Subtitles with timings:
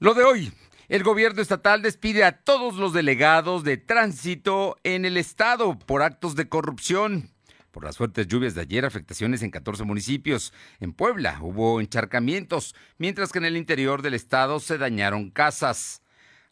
[0.00, 0.52] Lo de hoy.
[0.88, 6.36] El gobierno estatal despide a todos los delegados de tránsito en el estado por actos
[6.36, 7.30] de corrupción.
[7.72, 10.52] Por las fuertes lluvias de ayer, afectaciones en 14 municipios.
[10.78, 16.04] En Puebla hubo encharcamientos, mientras que en el interior del estado se dañaron casas.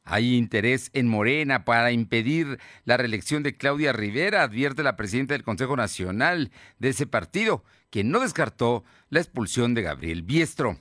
[0.02, 5.44] Hay interés en Morena para impedir la reelección de Claudia Rivera, advierte la presidenta del
[5.44, 6.50] Consejo Nacional
[6.80, 10.80] de ese partido, quien no descartó la expulsión de Gabriel Biestro.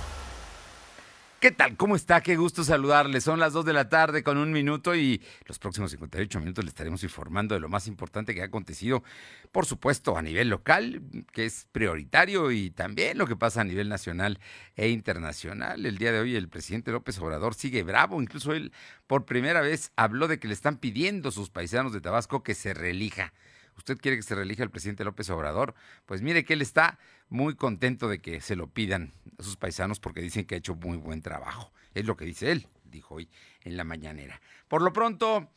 [1.41, 1.75] ¿Qué tal?
[1.75, 2.21] ¿Cómo está?
[2.21, 3.23] Qué gusto saludarles.
[3.23, 6.69] Son las 2 de la tarde con un minuto y los próximos 58 minutos le
[6.69, 9.01] estaremos informando de lo más importante que ha acontecido,
[9.51, 11.01] por supuesto, a nivel local,
[11.33, 14.39] que es prioritario, y también lo que pasa a nivel nacional
[14.75, 15.83] e internacional.
[15.83, 18.71] El día de hoy el presidente López Obrador sigue bravo, incluso él
[19.07, 22.53] por primera vez habló de que le están pidiendo a sus paisanos de Tabasco que
[22.53, 23.33] se reelija
[23.77, 27.55] usted quiere que se reelija el presidente López Obrador, pues mire que él está muy
[27.55, 30.97] contento de que se lo pidan a sus paisanos porque dicen que ha hecho muy
[30.97, 31.71] buen trabajo.
[31.93, 33.29] Es lo que dice él, dijo hoy
[33.61, 34.41] en la mañanera.
[34.67, 35.49] Por lo pronto,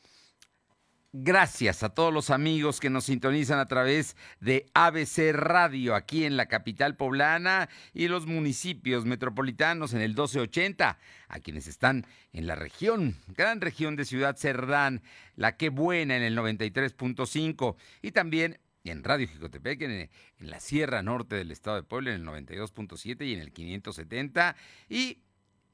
[1.16, 6.36] Gracias a todos los amigos que nos sintonizan a través de ABC Radio aquí en
[6.36, 10.98] la capital poblana y los municipios metropolitanos en el 1280,
[11.28, 15.04] a quienes están en la región, gran región de Ciudad Cerdán,
[15.36, 20.10] la que buena en el 93.5 y también en Radio Jicotepec, en, en,
[20.50, 24.56] la Sierra Norte del Estado de Puebla, en el 92.7 y en el 570,
[24.88, 25.18] y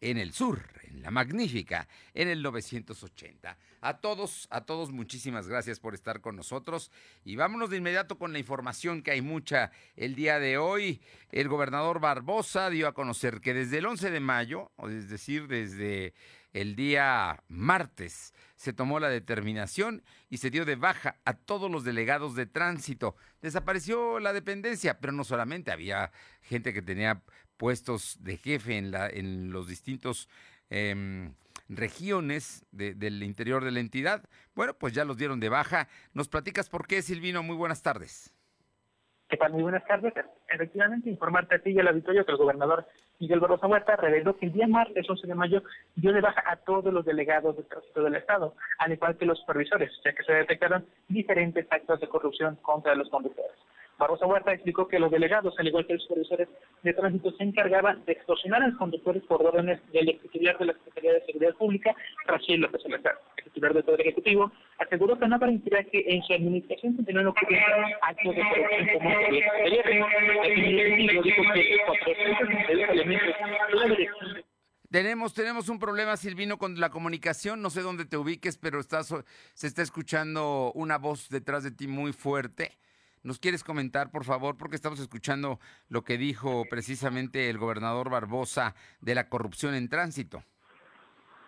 [0.01, 3.57] en el sur, en la magnífica, en el 980.
[3.83, 6.91] A todos, a todos, muchísimas gracias por estar con nosotros.
[7.25, 11.01] Y vámonos de inmediato con la información que hay mucha el día de hoy.
[11.31, 16.15] El gobernador Barbosa dio a conocer que desde el 11 de mayo, es decir, desde
[16.53, 21.85] el día martes, se tomó la determinación y se dio de baja a todos los
[21.85, 23.17] delegados de tránsito.
[23.41, 26.11] Desapareció la dependencia, pero no solamente había
[26.43, 27.23] gente que tenía
[27.61, 30.31] puestos de jefe en, la, en los distintos
[30.71, 31.35] em,
[31.69, 34.23] regiones del interior de la entidad.
[34.55, 35.87] Bueno, pues ya los dieron de baja.
[36.15, 37.43] ¿Nos platicas por qué, Silvino?
[37.43, 38.35] Muy buenas tardes.
[39.29, 39.53] ¿Qué tal?
[39.53, 40.15] Muy buenas tardes.
[40.49, 42.87] Efectivamente, informarte a ti y al auditorio que el gobernador
[43.19, 45.63] Miguel Barroso Huerta reveló que el día martes 11 de mayo
[45.97, 49.39] dio de baja a todos los delegados de tránsito del Estado, al igual que los
[49.39, 53.53] supervisores, ya que se detectaron diferentes actos de corrupción contra los conductores.
[54.01, 56.49] Barroso Huerta explicó que los delegados, al igual que los supervisores
[56.83, 60.73] de tránsito, se encargaban de extorsionar a los conductores por órdenes del titular de la
[60.73, 61.95] Secretaría de Seguridad Pública,
[62.27, 63.21] Raciel López Salazar.
[63.37, 67.67] El titular del Poder Ejecutivo aseguró que no permitirá que en su administración tengan ocurriendo
[68.01, 74.45] actos de corrupción como el Ejecutivo dijo que 462 elementos de la
[74.91, 77.63] tenemos, tenemos un problema, Silvino, con la comunicación.
[77.63, 79.15] No sé dónde te ubiques, pero estás,
[79.55, 82.77] se está escuchando una voz detrás de ti muy fuerte.
[83.23, 84.57] ¿Nos quieres comentar, por favor?
[84.57, 85.59] Porque estamos escuchando
[85.89, 90.43] lo que dijo precisamente el gobernador Barbosa de la corrupción en tránsito.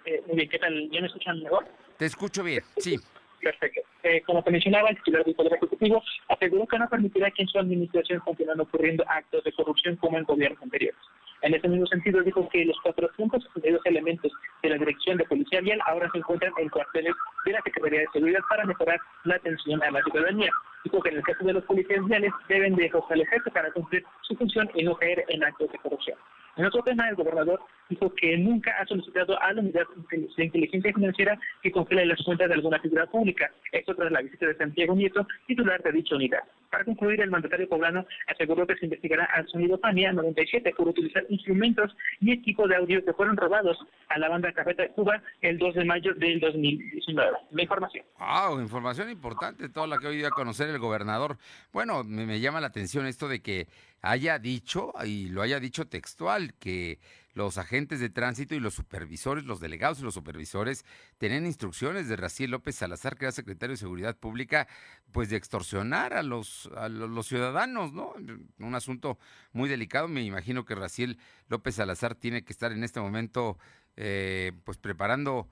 [0.04, 0.90] Eh, muy bien, ¿qué tal?
[0.90, 1.66] ¿Ya me escuchan mejor?
[1.96, 2.98] Te escucho bien, sí.
[3.40, 3.80] Perfecto.
[4.02, 7.48] Eh, como te mencionaba, el titular del Poder Ejecutivo aseguró que no permitirá que en
[7.48, 11.00] su administración continúen ocurriendo actos de corrupción como en gobiernos anteriores.
[11.42, 14.30] En ese mismo sentido, dijo que los 462 elementos
[14.62, 17.14] de la Dirección de Policía Vial ahora se encuentran en cuarteles
[17.44, 20.50] de la Secretaría de Seguridad para mejorar la atención a la ciudadanía.
[20.84, 24.36] Dijo que en el caso de los policías viales deben de fortalecerse para cumplir su
[24.36, 26.16] función y no caer en actos de corrupción.
[26.56, 30.92] En otro tema, el gobernador dijo que nunca ha solicitado a la unidad de inteligencia
[30.92, 33.50] financiera que congele las cuentas de alguna figura pública.
[33.70, 36.42] Esto tras la visita de Santiago Nieto, titular de dicha unidad.
[36.70, 41.24] Para concluir, el mandatario poblano aseguró que se investigará al sonido PANIA 97 por utilizar
[41.32, 43.78] instrumentos y equipos de audio que fueron robados
[44.08, 47.30] a la banda Cafeta de Cuba el 2 de mayo del 2019.
[47.50, 48.04] La información.
[48.18, 51.38] Wow, información importante, toda la que hoy dio a conocer el gobernador.
[51.72, 53.68] Bueno, me, me llama la atención esto de que
[54.02, 56.98] haya dicho, y lo haya dicho textual, que
[57.34, 60.84] los agentes de tránsito y los supervisores, los delegados y los supervisores,
[61.18, 64.68] tienen instrucciones de Raciel López Salazar, que era secretario de Seguridad Pública,
[65.12, 68.14] pues de extorsionar a los, a los ciudadanos, ¿no?
[68.58, 69.18] Un asunto
[69.52, 70.08] muy delicado.
[70.08, 71.18] Me imagino que Raciel
[71.48, 73.58] López Salazar tiene que estar en este momento,
[73.96, 75.48] eh, pues preparando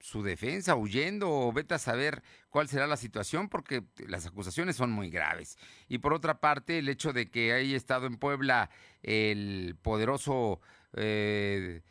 [0.00, 4.90] su defensa, huyendo o vete a saber cuál será la situación porque las acusaciones son
[4.90, 5.58] muy graves.
[5.88, 8.70] Y por otra parte, el hecho de que haya estado en Puebla
[9.02, 10.60] el poderoso
[10.94, 11.82] eh,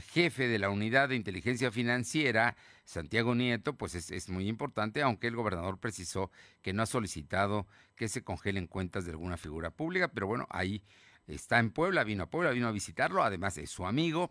[0.00, 5.36] jefe de la unidad de inteligencia financiera, Santiago Nieto, pues es, muy importante, aunque el
[5.36, 6.30] gobernador precisó
[6.62, 7.66] que no ha solicitado
[7.96, 10.82] que se congelen cuentas de alguna figura pública, pero bueno, ahí
[11.26, 14.30] está en Puebla, vino a Puebla, vino a visitarlo, además es su amigo,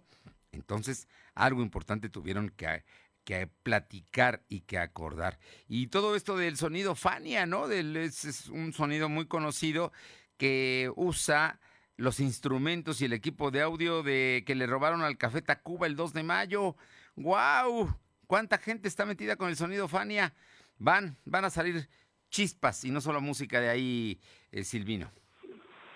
[0.52, 2.84] entonces algo importante tuvieron que,
[3.24, 5.38] que platicar y que acordar.
[5.68, 7.70] Y todo esto del sonido Fania, ¿no?
[7.70, 9.92] Es un sonido muy conocido
[10.38, 11.60] que usa
[11.98, 15.96] los instrumentos y el equipo de audio de que le robaron al Café Tacuba el
[15.96, 16.76] 2 de mayo.
[17.16, 17.94] ¡Guau!
[18.28, 20.34] ¿Cuánta gente está metida con el sonido Fania?
[20.78, 21.90] Van, van a salir
[22.30, 24.22] chispas y no solo música de ahí,
[24.52, 25.12] eh, Silvino.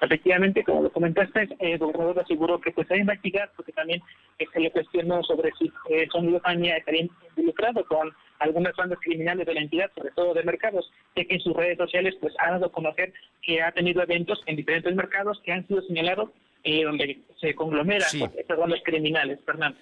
[0.02, 4.02] Efectivamente, como lo comentaste, el gobernador aseguró que pues a investigar, porque también
[4.40, 9.46] eh, se le cuestionó sobre si el sonido Fania estaría involucrado con algunas bandas criminales
[9.46, 12.50] de la entidad, sobre todo de mercados, ya que en sus redes sociales pues ha
[12.52, 13.14] dado a conocer
[13.44, 16.32] que ha tenido eventos en diferentes mercados que han sido señalados
[16.64, 18.24] eh, donde se conglomeran Sí.
[18.38, 19.78] estas bandas criminales, Fernando.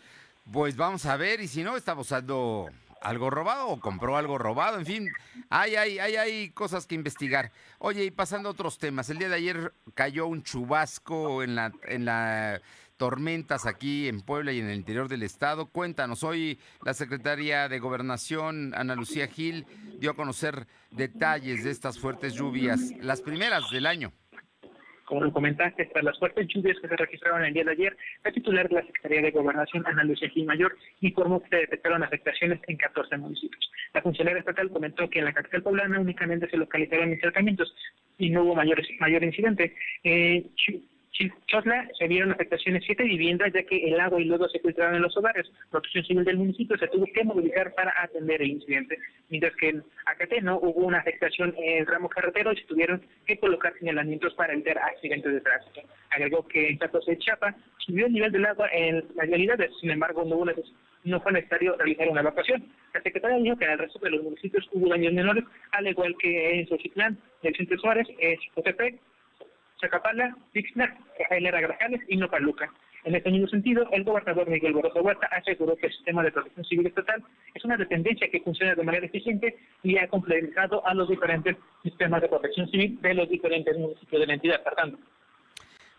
[0.52, 2.68] Pues vamos a ver, y si no, está usando
[3.02, 5.10] algo robado o compró algo robado, en fin,
[5.50, 7.52] hay, hay, hay, hay cosas que investigar.
[7.80, 11.72] Oye, y pasando a otros temas, el día de ayer cayó un chubasco en la,
[11.84, 12.06] en
[13.00, 15.68] tormentas aquí en Puebla y en el interior del estado.
[15.68, 19.66] Cuéntanos, hoy la secretaria de Gobernación, Ana Lucía Gil,
[20.00, 24.12] dio a conocer detalles de estas fuertes lluvias, las primeras del año.
[25.10, 28.32] Como lo comentaste, tras las fuertes lluvias que se registraron el día de ayer, la
[28.32, 32.78] titular de la Secretaría de Gobernación, Ana Lucía Mayor, informó que se detectaron afectaciones en
[32.78, 33.72] 14 municipios.
[33.96, 37.76] La funcionaria estatal comentó que en la capital poblana únicamente se localizaron encharcamientos
[38.20, 39.74] y no hubo mayor, mayor incidente.
[40.04, 40.46] Eh,
[41.20, 44.96] Ch- Chotla se vieron afectaciones siete viviendas ya que el agua y lodo se filtraron
[44.96, 45.52] en los hogares.
[45.70, 48.98] Protección Civil del municipio se tuvo que movilizar para atender el incidente,
[49.30, 53.38] mientras que en Acateno hubo una afectación en el ramo carretero y se tuvieron que
[53.38, 55.82] colocar señalamientos para evitar accidentes de tránsito.
[56.12, 59.92] Agregó que en Tacos de Chiapa subió el nivel del agua en las realidades, sin
[59.92, 60.46] embargo no, hubo
[61.04, 62.66] no fue necesario realizar una evacuación.
[62.94, 66.16] La secretaria dijo que en el resto de los municipios hubo daños menores, al igual
[66.18, 69.00] que en Xochitlán, en Vicente Suárez, en Chicotepec,
[69.80, 70.98] Chacapala, Tixna,
[71.30, 72.72] Jailera Grajales y Nopaluca.
[73.06, 76.66] En este mismo sentido, el gobernador Miguel Borroso Huerta aseguró que el sistema de protección
[76.66, 77.24] civil estatal
[77.54, 82.22] es una dependencia que funciona de manera eficiente y ha complementado a los diferentes sistemas
[82.22, 84.62] de protección civil de los diferentes municipios de la entidad.
[84.64, 84.98] Fernando.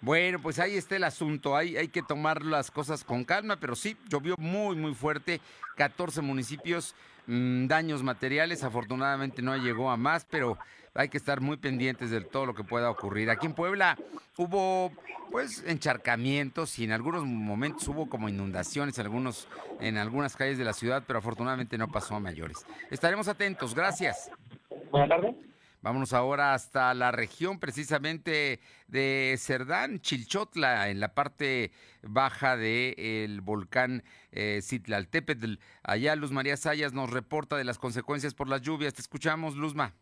[0.02, 1.56] Bueno, pues ahí está el asunto.
[1.56, 5.40] Hay, hay que tomar las cosas con calma, pero sí, llovió muy, muy fuerte.
[5.76, 6.94] 14 municipios,
[7.26, 8.64] mm, daños materiales.
[8.64, 10.58] Afortunadamente no llegó a más, pero
[10.94, 13.30] hay que estar muy pendientes de todo lo que pueda ocurrir.
[13.30, 13.96] Aquí en Puebla
[14.36, 14.92] hubo,
[15.30, 19.48] pues, encharcamientos y en algunos momentos hubo como inundaciones en, algunos,
[19.80, 22.66] en algunas calles de la ciudad, pero afortunadamente no pasó a mayores.
[22.90, 23.74] Estaremos atentos.
[23.74, 24.30] Gracias.
[24.90, 25.50] Buenas tardes.
[25.82, 31.72] Vámonos ahora hasta la región precisamente de Cerdán, Chilchotla, en la parte
[32.02, 35.54] baja del volcán eh, Citlaltépetl.
[35.82, 38.92] Allá Luz María Sayas nos reporta de las consecuencias por las lluvias.
[38.92, 39.94] Te escuchamos, Luzma.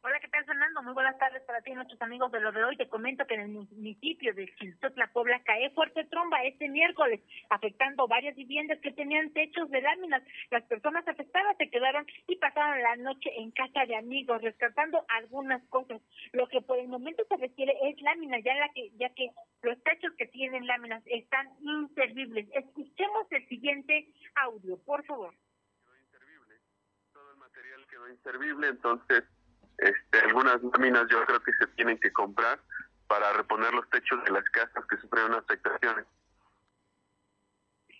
[0.00, 0.71] Hola, ¿qué tal, Fernando?
[0.82, 2.76] Muy buenas tardes para ti nuestros amigos de lo de hoy.
[2.76, 7.20] Te comento que en el municipio de Chiltotla, Puebla, cae fuerte tromba este miércoles,
[7.50, 10.24] afectando varias viviendas que tenían techos de láminas.
[10.50, 15.62] Las personas afectadas se quedaron y pasaron la noche en casa de amigos, rescatando algunas
[15.68, 16.02] cosas.
[16.32, 19.30] Lo que por el momento se requiere es lámina, ya, la que, ya que
[19.62, 22.48] los techos que tienen láminas están inservibles.
[22.54, 25.32] Escuchemos el siguiente audio, por favor.
[27.12, 29.24] todo el material quedó inservible, entonces
[29.82, 32.58] este, algunas láminas yo creo que se tienen que comprar
[33.08, 36.06] para reponer los techos de las casas que sufrieron afectaciones.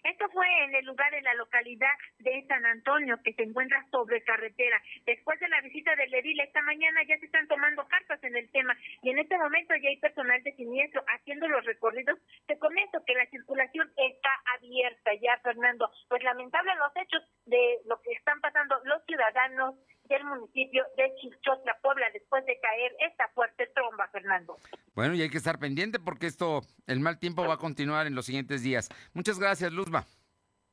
[0.04, 4.22] Esto fue en el lugar de la localidad de San Antonio, que se encuentra sobre
[4.24, 4.82] carretera.
[5.06, 8.50] Después de la visita del edil esta mañana ya se están tomando cartas en el
[8.50, 12.18] tema y en este momento ya hay personal de siniestro haciendo los recorridos.
[12.46, 15.88] Te comento que la circulación está abierta ya, Fernando.
[16.08, 19.76] Pues lamentable los hechos de lo que están pasando los ciudadanos
[20.12, 24.56] del municipio de Chichotla, Puebla, después de caer esta fuerte tromba, Fernando.
[24.94, 28.14] Bueno, y hay que estar pendiente porque esto, el mal tiempo va a continuar en
[28.14, 28.88] los siguientes días.
[29.14, 30.04] Muchas gracias, Luzma.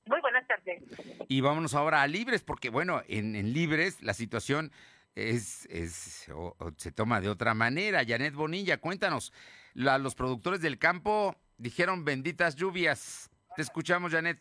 [0.06, 0.82] Muy buenas tardes.
[1.28, 4.72] Y vámonos ahora a Libres, porque bueno, en, en Libres la situación
[5.16, 8.04] es, es o- o se toma de otra manera.
[8.08, 9.32] Janet Bonilla, cuéntanos.
[9.74, 13.30] La- los productores del campo dijeron benditas lluvias.
[13.56, 14.40] Te escuchamos, Janet.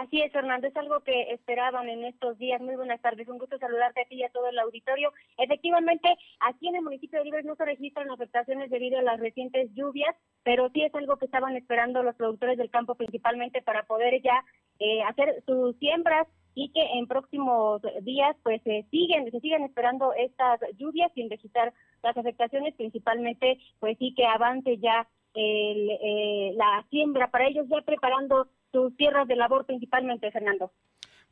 [0.00, 2.60] Así es, Fernando, es algo que esperaban en estos días.
[2.60, 5.12] Muy buenas tardes, un gusto saludarte a ti y a todo el auditorio.
[5.36, 6.08] Efectivamente,
[6.40, 10.14] aquí en el municipio de Libres no se registran afectaciones debido a las recientes lluvias,
[10.44, 14.44] pero sí es algo que estaban esperando los productores del campo principalmente para poder ya
[14.78, 20.12] eh, hacer sus siembras y que en próximos días pues se siguen se siguen esperando
[20.12, 21.72] estas lluvias sin registrar
[22.02, 27.80] las afectaciones principalmente pues sí que avance ya el, eh, la siembra para ellos ya
[27.80, 30.72] preparando sus tierras de labor principalmente, Fernando.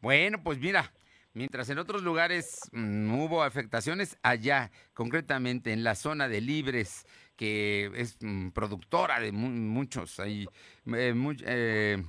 [0.00, 0.92] Bueno, pues mira,
[1.32, 7.06] mientras en otros lugares mm, hubo afectaciones, allá, concretamente en la zona de Libres,
[7.36, 10.46] que es mm, productora de muchos, hay
[10.94, 11.14] eh,
[11.46, 12.02] eh,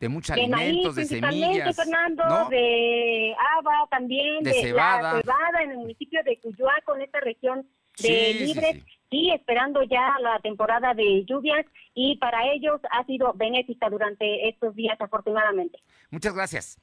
[0.00, 5.20] de muchos alimentos, de semillas, Fernando, de haba también, de, cebada.
[5.62, 8.84] en el municipio de Cuyoaco, en esta región de Libres.
[9.12, 14.74] Y esperando ya la temporada de lluvias y para ellos ha sido benéfica durante estos
[14.74, 15.78] días afortunadamente.
[16.10, 16.80] Muchas gracias.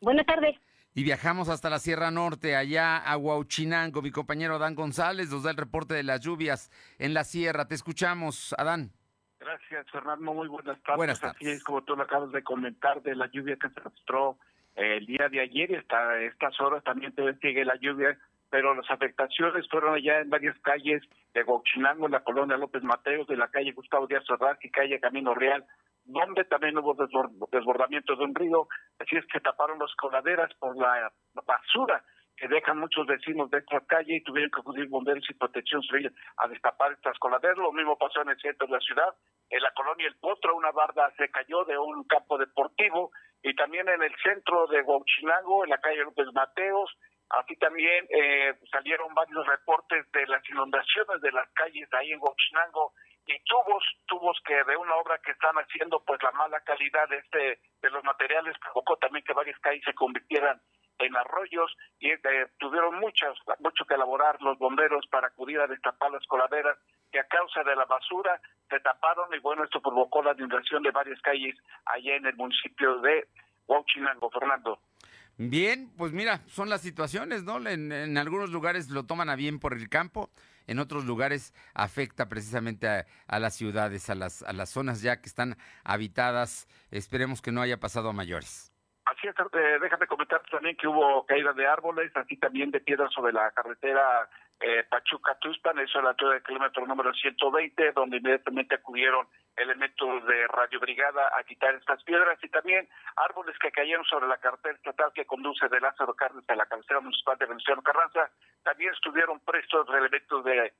[0.00, 0.56] Buenas tardes.
[0.92, 4.02] Y viajamos hasta la Sierra Norte, allá a Huauchinango.
[4.02, 7.68] Mi compañero Adán González nos da el reporte de las lluvias en la sierra.
[7.68, 8.90] Te escuchamos, Adán.
[9.38, 10.34] Gracias, Fernando.
[10.34, 10.96] Muy buenas tardes.
[10.96, 11.36] Buenas tardes.
[11.36, 14.36] Así es como tú lo acabas de comentar de la lluvia que se registró
[14.74, 18.18] eh, el día de ayer y hasta estas horas también te sigue la lluvia,
[18.50, 21.02] pero las afectaciones fueron allá en varias calles
[21.32, 25.00] de Huauchinango, en la colonia López Mateos, de la calle Gustavo Díaz Ferraz y calle
[25.00, 25.64] Camino Real,
[26.04, 26.94] donde también hubo
[27.52, 28.66] desbordamiento de un río,
[28.98, 31.12] así es que taparon las coladeras por la
[31.46, 32.02] basura
[32.36, 36.10] que dejan muchos vecinos de esta calle y tuvieron que acudir bomberos y protección civil
[36.38, 37.58] a destapar estas coladeras.
[37.58, 39.14] Lo mismo pasó en el centro de la ciudad,
[39.50, 43.10] en la colonia El Potro, una barda se cayó de un campo deportivo
[43.42, 46.90] y también en el centro de Huachinango, en la calle López Mateos,
[47.30, 52.92] Así también eh, salieron varios reportes de las inundaciones de las calles ahí en Huachinango
[53.26, 57.18] y tubos, tubos que de una obra que están haciendo, pues la mala calidad de
[57.18, 60.60] este de los materiales provocó también que varias calles se convirtieran
[60.98, 62.18] en arroyos y eh,
[62.58, 66.78] tuvieron muchas, mucho que elaborar los bomberos para acudir a destapar las coladeras
[67.12, 70.90] que a causa de la basura se taparon y bueno, esto provocó la inundación de
[70.90, 71.56] varias calles
[71.86, 73.28] allá en el municipio de
[73.66, 74.80] Huachinango, Fernando.
[75.42, 77.66] Bien, pues mira, son las situaciones, ¿no?
[77.66, 80.28] En, algunos lugares lo toman a bien por el campo,
[80.66, 85.30] en otros lugares afecta precisamente a, las ciudades, a las, a las zonas ya que
[85.30, 86.68] están habitadas.
[86.90, 88.70] Esperemos que no haya pasado a mayores.
[89.06, 93.10] Así es, eh, déjame comentar también que hubo caída de árboles, así también de piedras
[93.10, 94.28] sobre la carretera
[94.60, 99.26] eh, Pachuca-Tuspan, eso es la altura del kilómetro número 120, donde inmediatamente acudieron
[99.56, 102.86] elementos de Radio Brigada a quitar estas piedras y también
[103.16, 107.00] árboles que cayeron sobre la carretera estatal que conduce de Lázaro Cárdenas a la cabecera
[107.00, 108.30] municipal de Venezuela Carranza.
[108.62, 110.72] También estuvieron prestos elementos de,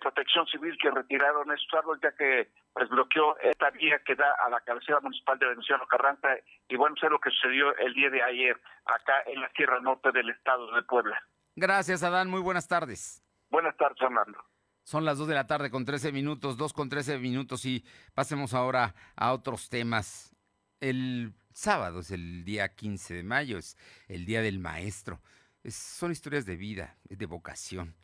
[0.00, 4.48] protección civil que retiraron estos árboles ya que pues bloqueó esta vía que da a
[4.48, 6.36] la cabecera municipal de Venezuela Carranza
[6.68, 10.12] y bueno, sé lo que sucedió el día de ayer acá en la Sierra Norte
[10.12, 11.20] del estado de Puebla.
[11.54, 12.30] Gracias, Adán.
[12.30, 13.22] Muy buenas tardes.
[13.50, 14.38] Buenas tardes, Fernando.
[14.84, 18.54] Son las 2 de la tarde con 13 minutos, 2 con 13 minutos y pasemos
[18.54, 20.34] ahora a otros temas.
[20.80, 23.76] El sábado es el día 15 de mayo, es
[24.08, 25.20] el día del maestro.
[25.68, 27.94] son historias de vida, de vocación.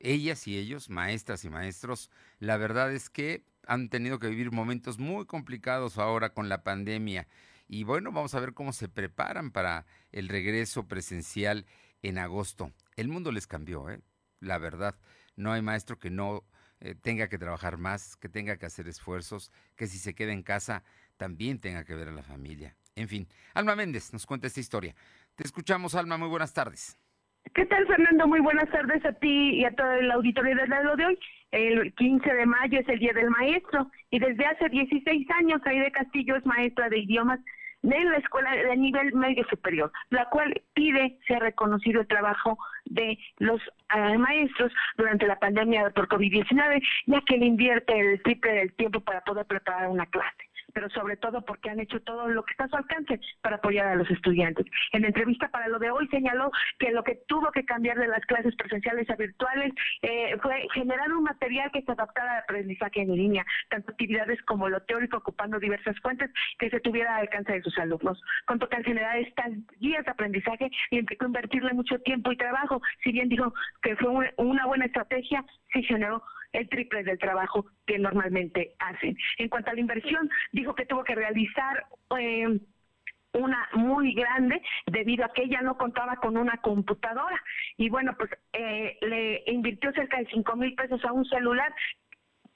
[0.00, 4.98] Ellas y ellos, maestras y maestros, la verdad es que han tenido que vivir momentos
[4.98, 7.28] muy complicados ahora con la pandemia.
[7.68, 11.66] Y bueno, vamos a ver cómo se preparan para el regreso presencial
[12.08, 12.72] en agosto.
[12.96, 14.00] El mundo les cambió, ¿eh?
[14.40, 14.94] la verdad.
[15.36, 16.44] No hay maestro que no
[16.80, 20.42] eh, tenga que trabajar más, que tenga que hacer esfuerzos, que si se queda en
[20.42, 20.82] casa
[21.16, 22.76] también tenga que ver a la familia.
[22.94, 24.94] En fin, Alma Méndez nos cuenta esta historia.
[25.34, 26.98] Te escuchamos, Alma, muy buenas tardes.
[27.54, 28.26] ¿Qué tal, Fernando?
[28.26, 31.18] Muy buenas tardes a ti y a todo el auditorio de lo de hoy.
[31.52, 35.92] El 15 de mayo es el Día del Maestro y desde hace 16 años Aide
[35.92, 37.40] Castillo es maestra de idiomas
[37.94, 43.18] en la escuela de nivel medio superior, la cual pide ser reconocido el trabajo de
[43.38, 43.60] los
[43.94, 49.00] eh, maestros durante la pandemia por COVID-19, ya que le invierte el triple del tiempo
[49.00, 52.64] para poder preparar una clase pero sobre todo porque han hecho todo lo que está
[52.64, 54.66] a su alcance para apoyar a los estudiantes.
[54.92, 58.24] En entrevista para lo de hoy señaló que lo que tuvo que cambiar de las
[58.26, 63.14] clases presenciales a virtuales eh, fue generar un material que se adaptara al aprendizaje en
[63.14, 67.62] línea, tanto actividades como lo teórico ocupando diversas fuentes que se tuviera al alcance de
[67.62, 68.20] sus alumnos.
[68.46, 73.12] Contó que al generar estas guías de aprendizaje implicó invertirle mucho tiempo y trabajo, si
[73.12, 76.22] bien dijo que fue una buena estrategia, sí generó
[76.56, 79.16] el triple del trabajo que normalmente hacen.
[79.38, 81.86] En cuanto a la inversión, dijo que tuvo que realizar
[82.18, 82.58] eh,
[83.32, 87.42] una muy grande debido a que ella no contaba con una computadora
[87.76, 91.74] y bueno pues eh, le invirtió cerca de cinco mil pesos a un celular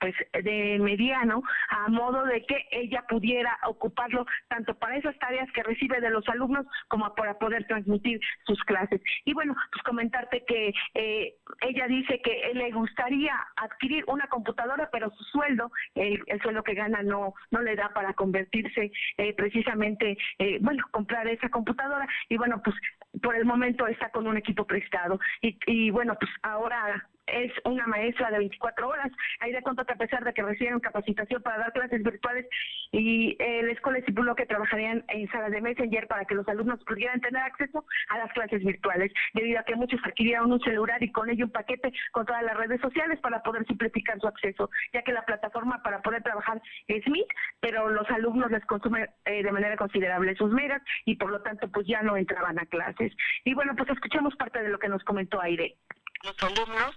[0.00, 5.62] pues de mediano a modo de que ella pudiera ocuparlo tanto para esas tareas que
[5.62, 9.00] recibe de los alumnos como para poder transmitir sus clases.
[9.24, 15.10] Y bueno, pues comentarte que eh, ella dice que le gustaría adquirir una computadora, pero
[15.10, 20.58] su sueldo, el, sueldo que gana no no le da para convertirse eh, precisamente, eh,
[20.60, 22.06] bueno, comprar esa computadora.
[22.28, 22.76] Y bueno, pues
[23.22, 25.20] por el momento está con un equipo prestado.
[25.42, 29.10] Y, y bueno, pues ahora es una maestra de 24 horas.
[29.40, 32.46] De cuenta que a pesar de que reciben capacitación para dar clases virtuales
[32.92, 36.82] y eh, la escuela estipuló que trabajarían en salas de Messenger para que los alumnos
[36.84, 41.10] pudieran tener acceso a las clases virtuales, debido a que muchos adquirieron un celular y
[41.10, 45.02] con ello un paquete con todas las redes sociales para poder simplificar su acceso, ya
[45.02, 47.28] que la plataforma para poder trabajar es Meet,
[47.60, 51.68] pero los alumnos les consumen eh, de manera considerable sus megas y por lo tanto
[51.70, 53.12] pues ya no entraban a clases.
[53.44, 55.76] Y bueno, pues escuchemos parte de lo que nos comentó Aire.
[56.22, 56.96] Los alumnos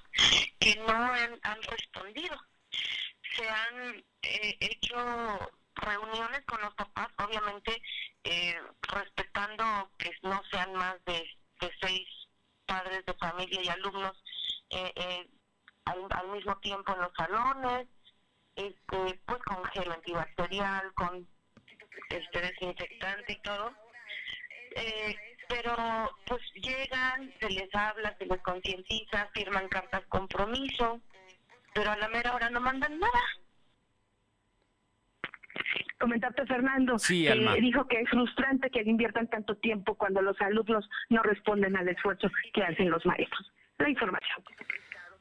[0.60, 2.36] que no han, respondido.
[3.36, 4.96] Se han eh, hecho
[5.76, 7.82] reuniones con los papás, obviamente
[8.24, 11.26] eh, respetando que no sean más de,
[11.82, 12.08] seis
[12.66, 14.22] padres de familia y alumnos
[14.70, 15.28] eh,
[15.86, 17.88] al, mismo tiempo en los salones,
[18.56, 21.28] este, pues con gel antibacterial, con
[22.10, 23.74] este desinfectante y todo.
[24.76, 25.16] Eh,
[25.54, 31.00] pero pues llegan, se les habla, se les concientiza, firman cartas compromiso,
[31.74, 33.22] pero a la mera hora no mandan nada.
[36.00, 41.22] Comentarte, Fernando, que dijo que es frustrante que inviertan tanto tiempo cuando los alumnos no
[41.22, 43.52] responden al esfuerzo que hacen los maestros.
[43.78, 44.44] La información.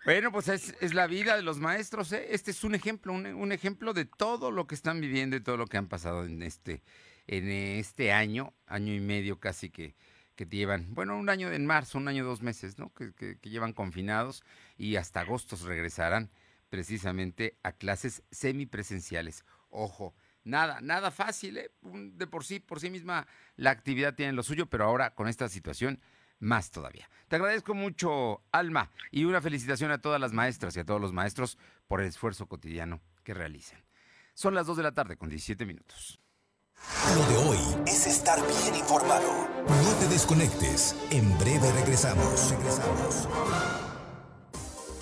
[0.04, 2.12] Bueno, pues es, es, la vida de los maestros.
[2.12, 2.26] ¿eh?
[2.30, 5.56] Este es un ejemplo, un, un, ejemplo de todo lo que están viviendo y todo
[5.56, 6.82] lo que han pasado en este,
[7.28, 9.94] en este año, año y medio casi que,
[10.36, 12.92] que llevan, bueno, un año en marzo, un año, dos meses, ¿no?
[12.92, 14.42] Que, que, llevan confinados
[14.76, 16.30] y hasta agosto regresarán
[16.68, 19.44] precisamente a clases semipresenciales.
[19.68, 21.70] Ojo, nada, nada fácil, ¿eh?
[21.82, 25.48] De por sí, por sí misma la actividad tiene lo suyo, pero ahora con esta
[25.48, 26.00] situación
[26.38, 27.08] más todavía.
[27.28, 31.12] Te agradezco mucho, Alma, y una felicitación a todas las maestras y a todos los
[31.12, 33.80] maestros por el esfuerzo cotidiano que realizan.
[34.34, 36.18] Son las 2 de la tarde con 17 minutos.
[37.14, 39.51] Lo de hoy es estar bien informado.
[39.68, 40.94] No te desconectes.
[41.10, 42.50] En breve regresamos.
[42.50, 43.28] Regresamos.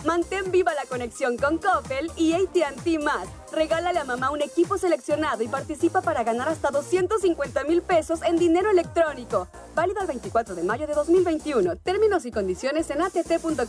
[0.05, 3.29] Mantén viva la conexión con Coppel y AT&T más.
[3.52, 8.37] Regálale a mamá un equipo seleccionado y participa para ganar hasta 250 mil pesos en
[8.38, 9.49] dinero electrónico.
[9.75, 11.76] Válido el 24 de mayo de 2021.
[11.76, 13.67] Términos y condiciones en att.com.mx.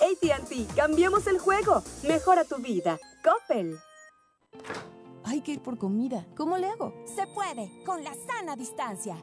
[0.00, 1.82] AT&T, cambiamos el juego.
[2.04, 2.98] Mejora tu vida.
[3.22, 3.78] Coppel.
[5.24, 6.24] Hay que ir por comida.
[6.34, 6.94] ¿Cómo le hago?
[7.14, 9.22] Se puede, con la sana distancia.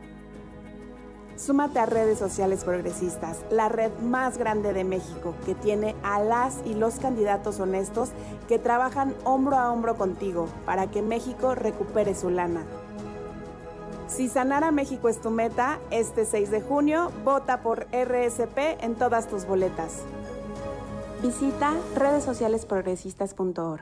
[1.43, 6.59] Súmate a redes sociales progresistas, la red más grande de México, que tiene a las
[6.65, 8.09] y los candidatos honestos
[8.47, 12.63] que trabajan hombro a hombro contigo para que México recupere su lana.
[14.07, 18.93] Si sanar a México es tu meta, este 6 de junio vota por RSP en
[18.93, 19.93] todas tus boletas.
[21.23, 23.81] Visita redesocialesprogresistas.org.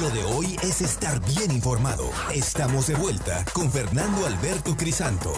[0.00, 2.04] Lo de hoy es estar bien informado.
[2.32, 5.32] Estamos de vuelta con Fernando Alberto Crisanto.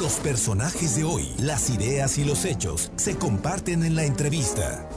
[0.00, 4.88] Los personajes de hoy, las ideas y los hechos se comparten en la entrevista.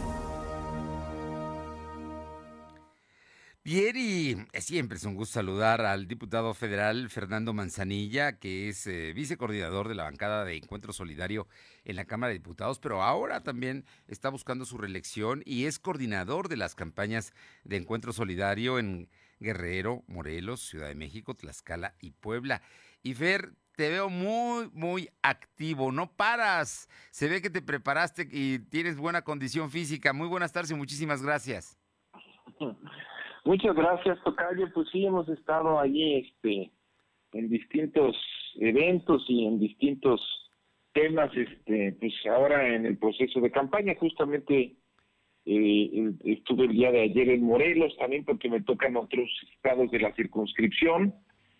[3.65, 9.11] Bien, y siempre es un gusto saludar al diputado federal Fernando Manzanilla, que es eh,
[9.13, 11.49] vicecoordinador de la bancada de Encuentro Solidario
[11.83, 16.47] en la Cámara de Diputados, pero ahora también está buscando su reelección y es coordinador
[16.47, 17.33] de las campañas
[17.65, 19.09] de Encuentro Solidario en
[19.41, 22.61] Guerrero, Morelos, Ciudad de México, Tlaxcala y Puebla.
[23.01, 26.87] Y Fer, te veo muy, muy activo, no paras.
[27.11, 30.13] Se ve que te preparaste y tienes buena condición física.
[30.13, 31.79] Muy buenas tardes y muchísimas gracias.
[33.45, 34.71] Muchas gracias, Tocayo.
[34.73, 36.71] Pues sí, hemos estado allí este,
[37.33, 38.15] en distintos
[38.55, 40.21] eventos y en distintos
[40.93, 44.75] temas, este, pues ahora en el proceso de campaña, justamente
[45.45, 49.99] eh, estuve el día de ayer en Morelos también porque me tocan otros estados de
[49.99, 51.13] la circunscripción.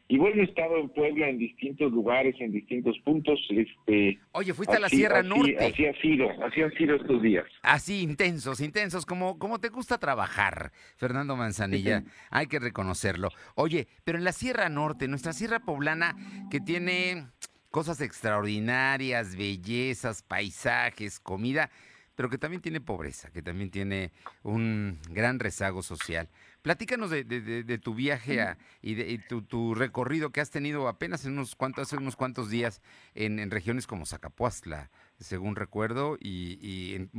[0.07, 3.39] Y bueno, he estado en Puebla en distintos lugares, en distintos puntos.
[3.49, 5.57] Este, Oye, fuiste a la Sierra Norte.
[5.57, 7.45] Así ha sido, así han sido estos días.
[7.61, 12.03] Así, intensos, intensos, como, como te gusta trabajar, Fernando Manzanilla.
[12.29, 13.29] Hay que reconocerlo.
[13.55, 16.15] Oye, pero en la Sierra Norte, nuestra Sierra Poblana,
[16.51, 17.27] que tiene
[17.73, 21.71] cosas extraordinarias, bellezas, paisajes, comida,
[22.15, 24.11] pero que también tiene pobreza, que también tiene
[24.43, 26.29] un gran rezago social.
[26.63, 28.39] Platícanos de, de, tu viaje
[28.82, 32.82] y de tu, recorrido que has tenido apenas en unos cuantos, hace unos cuantos días
[33.15, 37.10] en, regiones como Zacapuastla, según recuerdo, y, en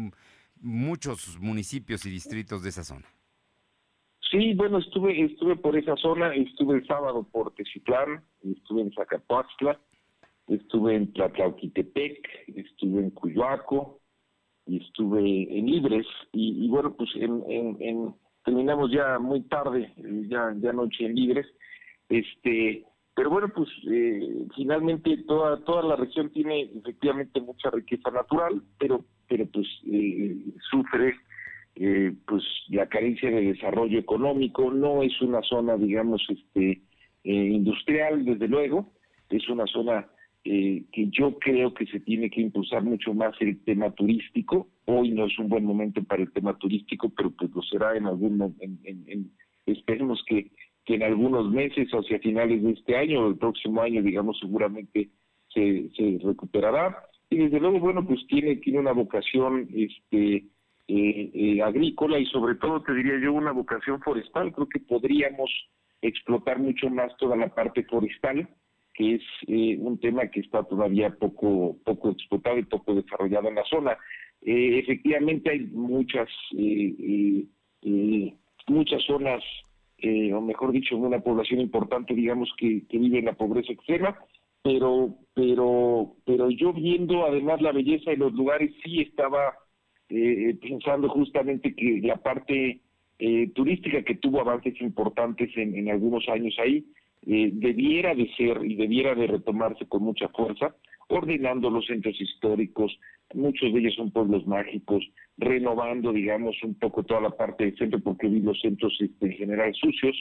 [0.63, 3.05] muchos municipios y distritos de esa zona.
[4.31, 9.79] Sí, bueno, estuve estuve por esa zona, estuve el sábado por Teciplán, estuve en Zacapuastla,
[10.49, 14.01] estuve en Tlatlauquitepec, estuve en Cuyoaco,
[14.67, 15.21] y estuve
[15.59, 17.45] en Libres, y, bueno, pues en,
[17.79, 19.93] en terminamos ya muy tarde,
[20.29, 21.47] ya, ya noche en Libres,
[22.09, 28.63] este, pero bueno, pues eh, finalmente toda toda la región tiene efectivamente mucha riqueza natural,
[28.79, 30.37] pero pero pues eh,
[30.71, 31.15] sufre
[31.77, 36.83] eh, pues la carencia de desarrollo económico, no es una zona digamos este
[37.27, 38.93] industrial desde luego,
[39.31, 40.07] es una zona
[40.47, 44.69] eh, que yo creo que se tiene que impulsar mucho más el tema turístico.
[44.87, 48.07] Hoy no es un buen momento para el tema turístico, pero pues lo será en
[48.07, 49.31] algún en,
[49.67, 50.51] esperemos que,
[50.85, 55.09] que en algunos meses hacia finales de este año o el próximo año, digamos, seguramente
[55.53, 56.97] se, se recuperará.
[57.31, 60.45] Y desde luego, bueno, pues tiene, tiene una vocación este
[60.87, 64.53] eh, eh, agrícola y sobre todo, te diría yo, una vocación forestal.
[64.53, 65.51] Creo que podríamos
[66.03, 68.47] explotar mucho más toda la parte forestal
[68.95, 73.57] que es eh, un tema que está todavía poco poco explotado y poco desarrollado en
[73.57, 73.99] la zona.
[74.45, 77.47] Eh, efectivamente hay muchas eh,
[78.67, 79.43] muchas zonas,
[80.03, 84.19] o mejor dicho, una población importante, digamos, que, vive en la pobreza extrema,
[84.63, 89.55] pero pero pero yo viendo además la belleza de los lugares sí estaba
[90.09, 92.81] pensando justamente que la parte
[93.55, 96.85] turística que tuvo avances importantes en, algunos años ahí,
[97.27, 100.75] eh, debiera de ser y debiera de retomarse con mucha fuerza,
[101.09, 102.99] ordenando los centros históricos,
[103.35, 105.05] muchos de ellos son pueblos mágicos,
[105.37, 109.33] renovando, digamos, un poco toda la parte del centro, porque vi los centros este, en
[109.33, 110.17] general sucios,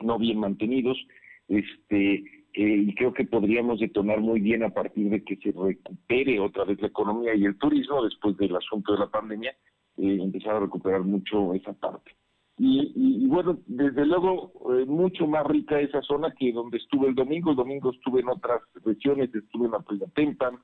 [0.00, 0.98] no bien mantenidos,
[1.48, 6.40] este eh, y creo que podríamos detonar muy bien a partir de que se recupere
[6.40, 9.52] otra vez la economía y el turismo después del asunto de la pandemia,
[9.98, 12.10] eh, empezar a recuperar mucho esa parte.
[12.62, 17.52] Y, bueno, desde luego, eh, mucho más rica esa zona que donde estuve el domingo.
[17.52, 20.58] El domingo estuve en otras regiones, estuve en Apilatempan,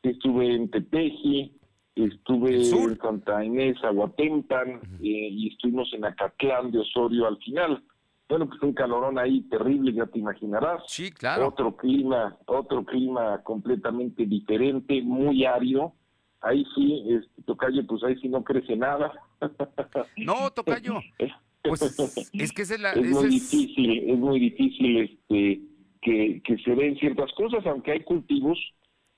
[0.00, 1.52] estuve en Tepeji,
[1.96, 7.82] estuve en Santa Inés, Aguatempan, eh, y estuvimos en Acatlán de Osorio al final.
[8.28, 10.84] Bueno, pues un calorón ahí terrible, ya te imaginarás.
[10.86, 11.48] Sí, claro.
[11.48, 15.94] Otro clima, otro clima completamente diferente, muy árido.
[16.42, 19.12] Ahí sí, este, Tocayo, pues ahí sí no crece nada.
[20.16, 21.00] No, Tocayo.
[21.62, 21.82] Pues
[22.32, 25.60] es que es, la, es muy difícil, es muy difícil este
[26.00, 28.58] que, que se den ciertas cosas, aunque hay cultivos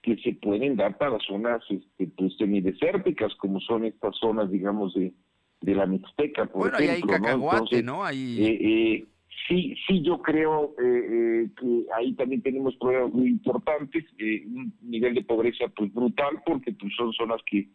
[0.02, 5.12] que se pueden dar para zonas este, pues semidesérticas, como son estas zonas, digamos, de,
[5.60, 7.06] de la Mixteca, por bueno, ejemplo.
[7.06, 8.04] Bueno, hay cacahuate, ¿no?
[8.04, 8.44] Ahí...
[8.44, 9.06] Eh, eh,
[9.46, 14.04] sí, sí, yo creo eh, que ahí también tenemos problemas muy importantes,
[14.46, 17.68] un nivel de pobreza pues brutal, porque pues son zonas que,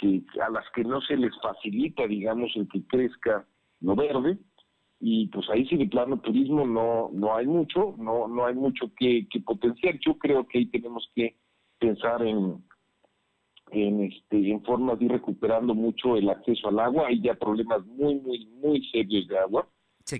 [0.00, 3.46] que a las que no se les facilita, digamos, el que crezca
[3.80, 4.38] lo verde,
[4.98, 8.90] y pues ahí sí de plano turismo no no hay mucho, no no hay mucho
[8.98, 9.98] que, que potenciar.
[10.00, 11.36] Yo creo que ahí tenemos que
[11.78, 12.62] pensar en
[13.72, 17.08] en este en formas de ir recuperando mucho el acceso al agua.
[17.08, 19.68] Hay ya problemas muy muy muy serios de agua.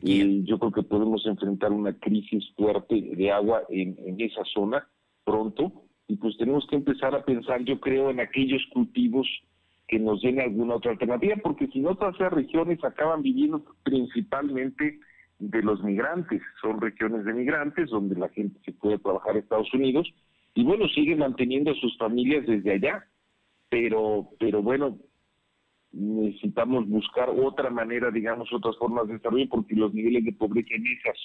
[0.02, 4.86] Y yo creo que podemos enfrentar una crisis fuerte de agua en, en esa zona
[5.24, 5.72] pronto
[6.10, 9.28] y pues tenemos que empezar a pensar, yo creo, en aquellos cultivos
[9.90, 15.00] que nos den alguna otra alternativa, porque si no, todas esas regiones acaban viviendo principalmente
[15.40, 16.40] de los migrantes.
[16.62, 20.08] Son regiones de migrantes donde la gente se puede trabajar en Estados Unidos
[20.54, 23.04] y bueno, sigue manteniendo a sus familias desde allá,
[23.68, 24.96] pero, pero bueno,
[25.90, 30.86] necesitamos buscar otra manera, digamos, otras formas de desarrollo, porque los niveles de pobreza en
[30.86, 31.16] esas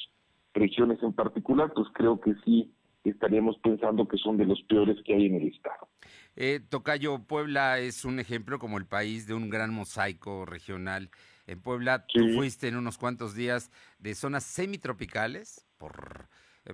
[0.55, 2.71] regiones en particular, pues creo que sí
[3.09, 5.89] estaríamos pensando que son de los peores que hay en el Estado.
[6.35, 11.09] Eh, Tocayo, Puebla es un ejemplo como el país de un gran mosaico regional.
[11.47, 16.27] En Puebla tú fuiste en unos cuantos días de zonas semitropicales por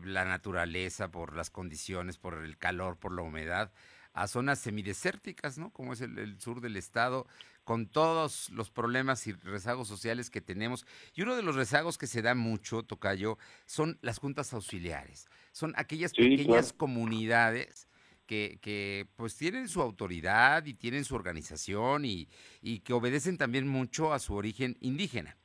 [0.03, 3.71] la naturaleza, por las condiciones, por el calor, por la humedad,
[4.13, 5.71] a zonas semidesérticas, ¿no?
[5.71, 7.27] Como es el, sur del estado,
[7.63, 10.85] con todos los problemas y rezagos sociales que tenemos.
[11.13, 15.27] Y uno de los rezagos que se da mucho, Tocayo, son las juntas auxiliares.
[15.51, 17.87] Son aquellas pequeñas comunidades
[18.25, 22.29] que, que, pues tienen su autoridad y tienen su organización y,
[22.61, 25.37] y que obedecen también mucho a su origen indígena.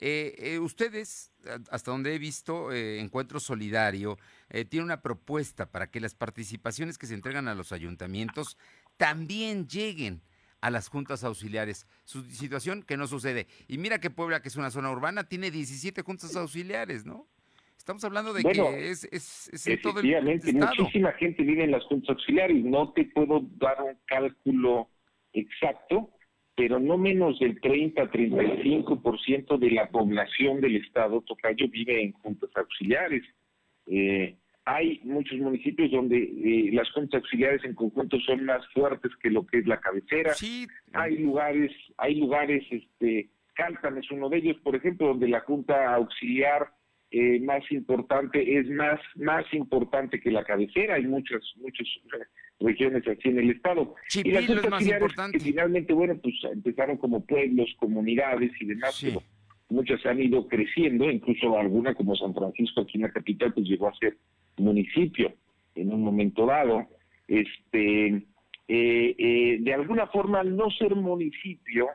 [0.00, 1.32] Eh, eh, ustedes,
[1.70, 4.16] hasta donde he visto, eh, Encuentro Solidario,
[4.70, 8.56] tiene una propuesta para que las participaciones que se entregan a los ayuntamientos
[8.96, 10.22] también lleguen
[10.60, 11.86] a las juntas auxiliares.
[12.04, 13.48] Su situación que no sucede.
[13.66, 17.28] Y mira que Puebla, que es una zona urbana, tiene 17 juntas auxiliares, ¿no?
[17.78, 20.06] Estamos hablando de que es, es, es todo el
[20.54, 22.62] muchísima gente vive en las juntas auxiliares.
[22.64, 24.90] No te puedo dar un cálculo
[25.32, 26.10] exacto,
[26.54, 33.22] pero no menos del 30-35% de la población del estado Tocayo vive en juntas auxiliares.
[33.86, 39.30] Eh, hay muchos municipios donde eh, las juntas auxiliares en conjunto son más fuertes que
[39.30, 40.34] lo que es la cabecera.
[40.34, 40.66] Sí.
[40.92, 45.94] Hay lugares, hay lugares, este, Caltan es uno de ellos, por ejemplo, donde la junta
[45.94, 46.70] auxiliar
[47.10, 50.94] eh, más importante es más más importante que la cabecera.
[50.94, 51.86] Hay muchas muchas
[52.60, 53.94] regiones así en el estado.
[54.14, 59.04] y las juntas auxiliares que finalmente, bueno, pues empezaron como pueblos, comunidades y demás.
[59.70, 63.88] muchas han ido creciendo, incluso alguna como San Francisco aquí en la capital, pues llegó
[63.88, 64.16] a ser
[64.56, 65.32] municipio
[65.74, 66.86] en un momento dado,
[67.26, 71.88] este, eh, eh, de alguna forma al no ser municipio,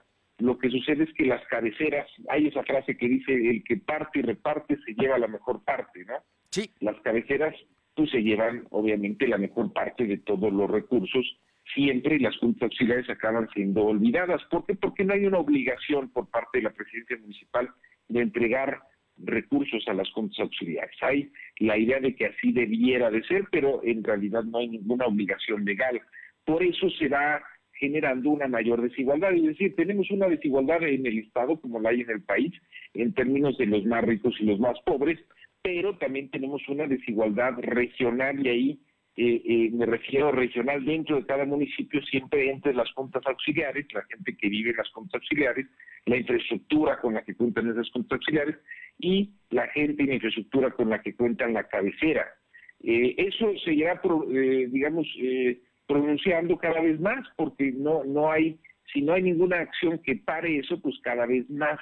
[0.44, 4.20] lo que sucede es que las cabeceras, hay esa frase que dice, el que parte
[4.20, 6.16] y reparte se lleva la mejor parte, ¿no?
[6.50, 6.70] Sí.
[6.82, 7.56] Las cabeceras,
[7.96, 11.26] pues se llevan obviamente la mejor parte de todos los recursos,
[11.74, 14.44] siempre las juntas auxiliares acaban siendo olvidadas.
[14.52, 14.76] ¿Por qué?
[14.76, 17.70] Porque no hay una obligación por parte de la presidencia municipal
[18.10, 18.82] de entregar
[19.16, 20.98] recursos a las juntas auxiliares.
[21.04, 25.06] Hay la idea de que así debiera de ser, pero en realidad no hay ninguna
[25.06, 26.02] obligación legal.
[26.44, 27.42] Por eso se va
[27.84, 29.34] generando una mayor desigualdad.
[29.34, 32.54] Es decir, tenemos una desigualdad en el Estado como la hay en el país,
[32.94, 35.20] en términos de los más ricos y los más pobres,
[35.62, 38.80] pero también tenemos una desigualdad regional y ahí
[39.18, 44.04] eh, eh, me refiero regional dentro de cada municipio, siempre entre las juntas auxiliares, la
[44.04, 45.68] gente que vive en las juntas auxiliares,
[46.06, 48.56] la infraestructura con la que cuentan esas juntas auxiliares
[48.98, 52.26] y la gente y la infraestructura con la que cuentan la cabecera.
[52.82, 58.60] Eh, eso se irá, eh, digamos, eh, pronunciando cada vez más porque no, no hay,
[58.92, 61.80] si no hay ninguna acción que pare eso, pues cada vez más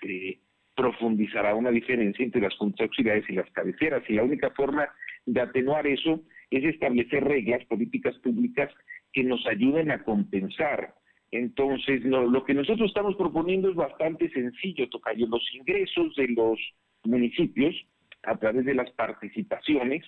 [0.00, 0.38] se
[0.74, 4.88] profundizará una diferencia entre las auxiliares y las cabeceras y la única forma
[5.26, 8.70] de atenuar eso es establecer reglas, políticas públicas
[9.12, 10.94] que nos ayuden a compensar
[11.30, 15.26] entonces, lo que nosotros estamos proponiendo es bastante sencillo, Tocayo.
[15.26, 16.58] Los ingresos de los
[17.04, 17.74] municipios,
[18.22, 20.04] a través de las participaciones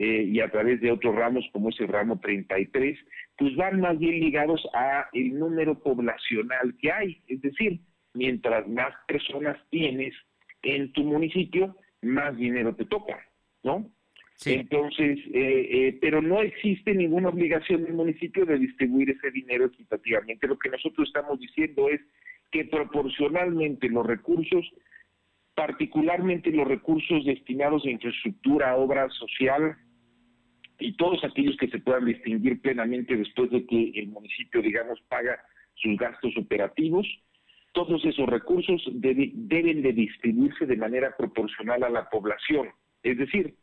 [0.00, 2.96] eh, y a través de otros ramos como es el ramo 33,
[3.36, 7.20] pues van más bien ligados a el número poblacional que hay.
[7.26, 7.80] Es decir,
[8.14, 10.14] mientras más personas tienes
[10.62, 13.18] en tu municipio, más dinero te toca,
[13.64, 13.90] ¿no?
[14.46, 20.46] Entonces, eh, eh, pero no existe ninguna obligación del municipio de distribuir ese dinero equitativamente.
[20.46, 22.00] Lo que nosotros estamos diciendo es
[22.52, 24.64] que proporcionalmente los recursos,
[25.56, 29.76] particularmente los recursos destinados a infraestructura, obra social
[30.78, 35.42] y todos aquellos que se puedan distinguir plenamente después de que el municipio, digamos, paga
[35.74, 37.06] sus gastos operativos,
[37.72, 42.68] todos esos recursos deben de distribuirse de manera proporcional a la población.
[43.02, 43.54] Es decir,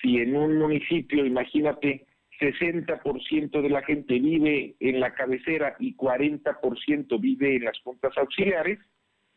[0.00, 2.06] si en un municipio, imagínate,
[2.40, 8.78] 60% de la gente vive en la cabecera y 40% vive en las juntas auxiliares,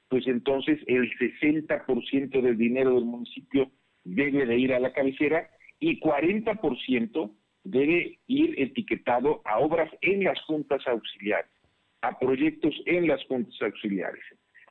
[0.07, 3.71] pues entonces el 60% del dinero del municipio
[4.03, 5.49] debe de ir a la cabecera
[5.81, 11.51] y 40% debe ir etiquetado a obras en las juntas auxiliares,
[12.01, 14.23] a proyectos en las juntas auxiliares,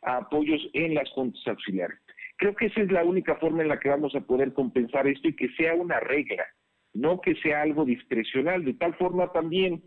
[0.02, 1.98] a apoyos en las juntas auxiliares.
[2.36, 5.28] Creo que esa es la única forma en la que vamos a poder compensar esto
[5.28, 6.46] y que sea una regla,
[6.94, 9.82] no que sea algo discrecional, de tal forma también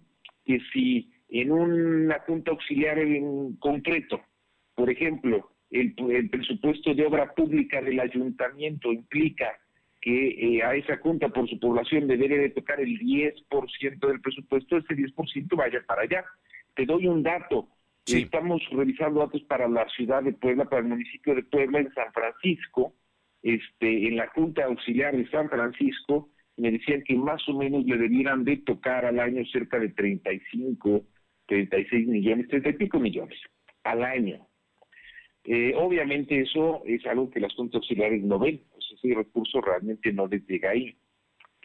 [0.46, 4.22] que si en una junta auxiliar en concreto,
[4.76, 9.58] por ejemplo, el, presupuesto de obra pública del ayuntamiento implica
[10.04, 14.76] que eh, a esa junta por su población debe de tocar el 10% del presupuesto,
[14.76, 16.26] ese 10% vaya para allá.
[16.76, 17.70] Te doy un dato,
[18.06, 22.12] Estamos revisando datos para la ciudad de Puebla, para el municipio de Puebla, en San
[22.12, 22.96] Francisco,
[23.42, 27.98] este, en la Junta Auxiliar de San Francisco, me decían que más o menos le
[27.98, 31.02] debieran de tocar al año cerca de 35,
[31.46, 33.40] 36 millones, 30 y pico millones
[33.84, 34.48] al año.
[35.46, 38.62] Eh, obviamente eso es algo que las juntas auxiliares no ven,
[38.94, 40.96] ese recurso realmente no les llega ahí.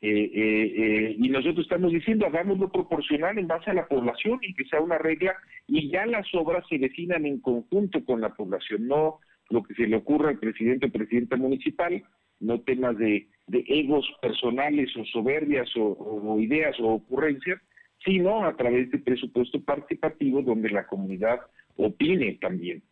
[0.00, 4.54] Eh, eh, eh, y nosotros estamos diciendo, hagámoslo proporcional en base a la población y
[4.54, 5.34] que sea una regla
[5.66, 9.18] y ya las obras se definan en conjunto con la población, no
[9.50, 12.00] lo que se le ocurra al presidente o presidenta municipal,
[12.38, 17.60] no temas de, egos personales o soberbias o, ideas o ocurrencias,
[18.04, 21.40] sino a través de presupuesto participativo donde la comunidad
[21.76, 22.82] opine también.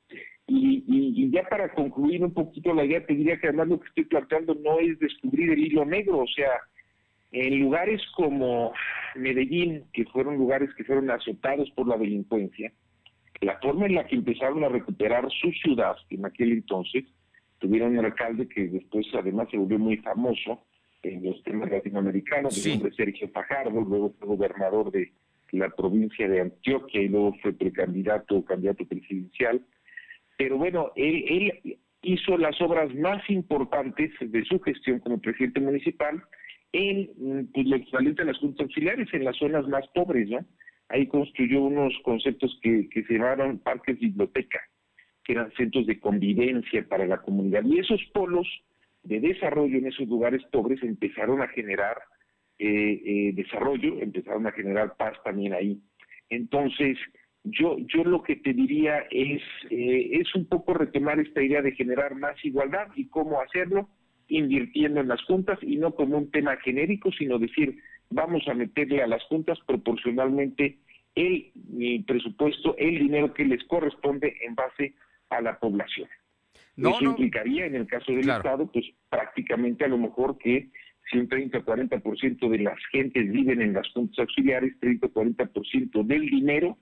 [0.48, 3.88] Y, y, ya para concluir un poquito la idea, te diría que además lo que
[3.88, 6.52] estoy planteando no es descubrir el hilo negro, o sea,
[7.32, 8.72] en lugares como
[9.16, 12.72] Medellín, que fueron lugares que fueron azotados por la delincuencia,
[13.40, 17.04] la forma en la que empezaron a recuperar su ciudad en aquel entonces,
[17.58, 20.62] tuvieron un alcalde que después además se volvió muy famoso
[21.02, 25.12] en los temas latinoamericanos, el nombre Sergio Fajardo, luego fue gobernador de
[25.52, 29.60] la provincia de Antioquia y luego fue precandidato o candidato presidencial.
[30.36, 36.22] Pero bueno, él, hizo las obras más importantes de su gestión como presidente municipal
[36.72, 40.44] en pues, lo equivalente a las juntas auxiliares en las zonas más pobres, ¿no?
[40.88, 44.60] Ahí construyó unos conceptos que, que se llamaron parques biblioteca,
[45.24, 47.64] que eran centros de convivencia para la comunidad.
[47.64, 48.46] Y esos polos
[49.02, 51.96] de desarrollo en esos lugares pobres empezaron a generar
[52.58, 55.80] eh, eh, desarrollo, empezaron a generar paz también ahí.
[56.30, 56.96] Entonces,
[57.50, 61.72] yo, yo lo que te diría es, eh, es un poco retomar esta idea de
[61.72, 63.88] generar más igualdad y cómo hacerlo
[64.28, 67.78] invirtiendo en las juntas y no como un tema genérico, sino decir,
[68.10, 70.78] vamos a meterle a las juntas proporcionalmente
[71.14, 71.52] el,
[72.06, 74.94] presupuesto, el dinero que les corresponde en base
[75.30, 76.08] a la población.
[76.76, 80.68] Eso implicaría, en el caso del Estado, pues prácticamente a lo mejor que
[81.10, 86.76] si un 30-40% de las gentes viven en las juntas auxiliares, 30-40% del dinero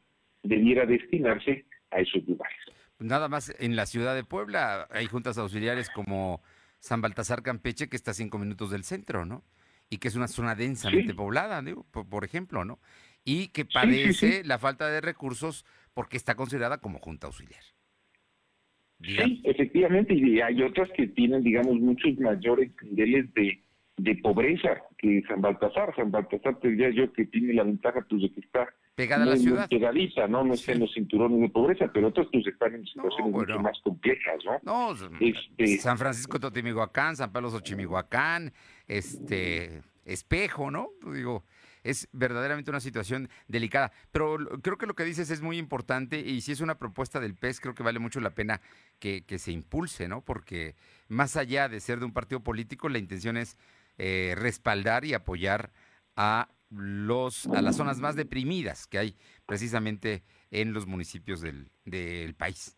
[0.44, 2.56] debiera destinarse a esos lugares.
[2.98, 6.40] Nada más en la ciudad de Puebla hay juntas auxiliares como
[6.78, 9.42] San Baltasar Campeche, que está a cinco minutos del centro, ¿no?
[9.90, 12.78] Y que es una zona densamente poblada, digo, por, ejemplo, ¿no?
[13.24, 17.62] Y que padece la falta de recursos porque está considerada como junta auxiliar.
[19.00, 23.63] Sí, efectivamente, y hay otras que tienen, digamos, muchos mayores niveles de,
[23.96, 25.94] de pobreza que San Baltasar.
[25.96, 29.26] San Baltasar te diría yo que tiene la ventaja pues, de que está pegada a
[29.26, 29.68] la ciudad.
[29.68, 30.44] pegadita, ¿no?
[30.44, 33.78] No está en los cinturones de pobreza, pero otros pues están en situaciones mucho más
[33.82, 34.60] complejas, ¿no?
[34.62, 35.78] No, este...
[35.78, 38.52] San Francisco Totimihuacán, San Pablo Xochimihuacán,
[38.86, 40.90] este, Espejo, ¿no?
[41.12, 41.44] Digo,
[41.82, 43.92] es verdaderamente una situación delicada.
[44.10, 47.34] Pero creo que lo que dices es muy importante y si es una propuesta del
[47.34, 48.60] PES, creo que vale mucho la pena
[48.98, 50.22] que, que se impulse, ¿no?
[50.22, 50.74] Porque
[51.08, 53.56] más allá de ser de un partido político, la intención es
[53.98, 55.70] eh, respaldar y apoyar
[56.16, 59.14] a los a las zonas más deprimidas que hay
[59.46, 62.76] precisamente en los municipios del, del país.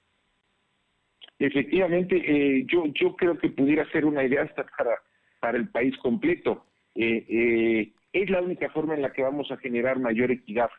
[1.39, 4.99] Efectivamente, eh, yo yo creo que pudiera ser una idea hasta para
[5.41, 6.67] para el país completo.
[6.95, 10.71] Eh, eh, es la única forma en la que vamos a generar mayor equidad.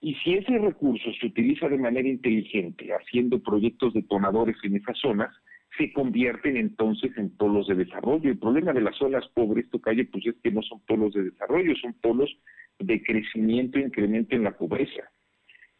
[0.00, 5.34] Y si ese recurso se utiliza de manera inteligente, haciendo proyectos detonadores en esas zonas,
[5.76, 8.30] se convierten entonces en polos de desarrollo.
[8.30, 11.74] El problema de las zonas pobres, calle, pues es que no son polos de desarrollo,
[11.76, 12.30] son polos
[12.78, 15.02] de crecimiento e incremento en la pobreza.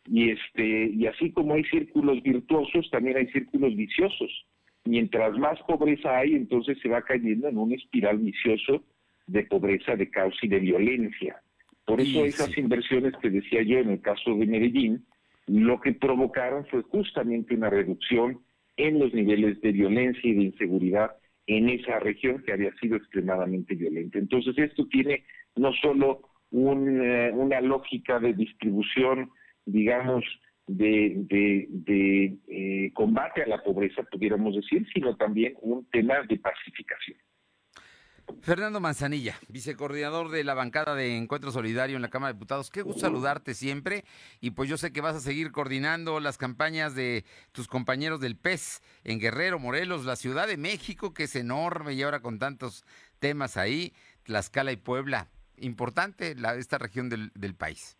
[0.06, 4.46] Y este, y así como hay círculos virtuosos, también hay círculos viciosos.
[4.84, 8.84] Mientras más pobreza hay, entonces se va cayendo en un espiral vicioso
[9.26, 11.40] de pobreza, de caos y de violencia.
[11.84, 15.04] Por eso esas inversiones que decía yo en el caso de Medellín,
[15.46, 18.40] lo que provocaron fue justamente una reducción
[18.76, 21.12] en los niveles de violencia y de inseguridad
[21.46, 24.18] en esa región que había sido extremadamente violenta.
[24.18, 25.24] Entonces esto tiene
[25.56, 26.20] no solo
[26.52, 29.30] eh, una lógica de distribución,
[29.64, 30.24] digamos,
[30.66, 37.18] de, de, eh, combate a la pobreza, pudiéramos decir, sino también un tema de pacificación.
[38.42, 42.72] Fernando Manzanilla, vicecoordinador de la bancada de Encuentro Solidario en la Cámara de Diputados.
[42.72, 44.02] Qué gusto saludarte siempre
[44.40, 48.36] y pues yo sé que vas a seguir coordinando las campañas de tus compañeros del
[48.36, 52.84] PES en Guerrero, Morelos, la Ciudad de México, que es enorme y ahora con tantos
[53.20, 53.92] temas ahí,
[54.24, 55.28] Tlaxcala y Puebla.
[55.58, 57.96] Importante la, esta región del, del país.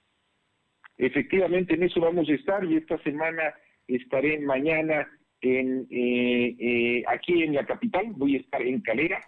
[0.99, 3.55] Efectivamente, en eso vamos a estar y esta semana
[3.87, 5.09] estaré mañana
[5.41, 9.21] en eh, eh, aquí en la capital, voy a estar en Calera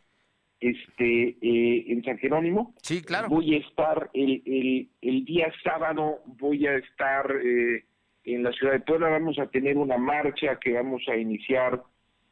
[0.64, 2.74] este eh, en San Jerónimo.
[2.82, 3.28] Sí, claro.
[3.28, 7.84] Voy a estar el, el, día sábado, voy a estar eh,
[8.24, 11.82] en la ciudad de Puebla, vamos a tener una marcha que vamos a iniciar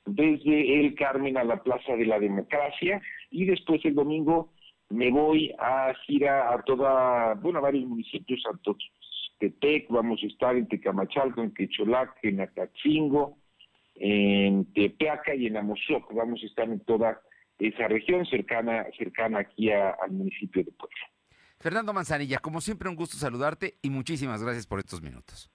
[0.06, 4.50] desde el Carmen a la Plaza de la Democracia y después el domingo
[4.88, 8.58] me voy a gira a toda, bueno, a varios municipios, a
[9.38, 13.38] Tetec, vamos a estar en Tecamachalco, en Quecholac, en Acatzingo,
[13.96, 17.20] en Tepeaca y en Amozoc, vamos a estar en toda
[17.58, 20.96] esa región cercana, cercana aquí al municipio de Puebla.
[21.58, 25.50] Fernando Manzanilla, como siempre un gusto saludarte y muchísimas gracias por estos minutos.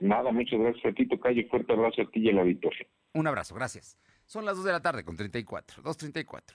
[0.00, 1.48] Nada, muchas gracias a ti, Tocayo.
[1.48, 2.86] Fuerte abrazo a ti y a la auditorio.
[3.14, 3.98] Un abrazo, gracias.
[4.26, 6.54] Son las 2 de la tarde con 34, 2.34.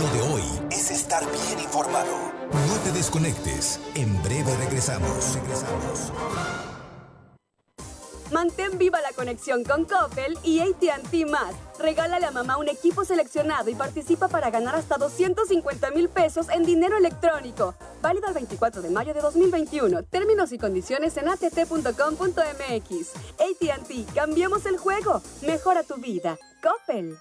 [0.00, 2.32] Lo de hoy es estar bien informado.
[2.52, 3.80] No te desconectes.
[3.96, 5.34] En breve regresamos.
[5.40, 6.63] Regresamos.
[8.34, 11.54] Mantén viva la conexión con Coppel y AT&T Más.
[11.78, 16.64] Regálale a mamá un equipo seleccionado y participa para ganar hasta 250 mil pesos en
[16.64, 17.76] dinero electrónico.
[18.02, 20.02] Válido el 24 de mayo de 2021.
[20.02, 21.92] Términos y condiciones en att.com.mx.
[23.38, 25.22] AT&T, cambiemos el juego.
[25.46, 26.36] Mejora tu vida.
[26.60, 27.16] Coppel.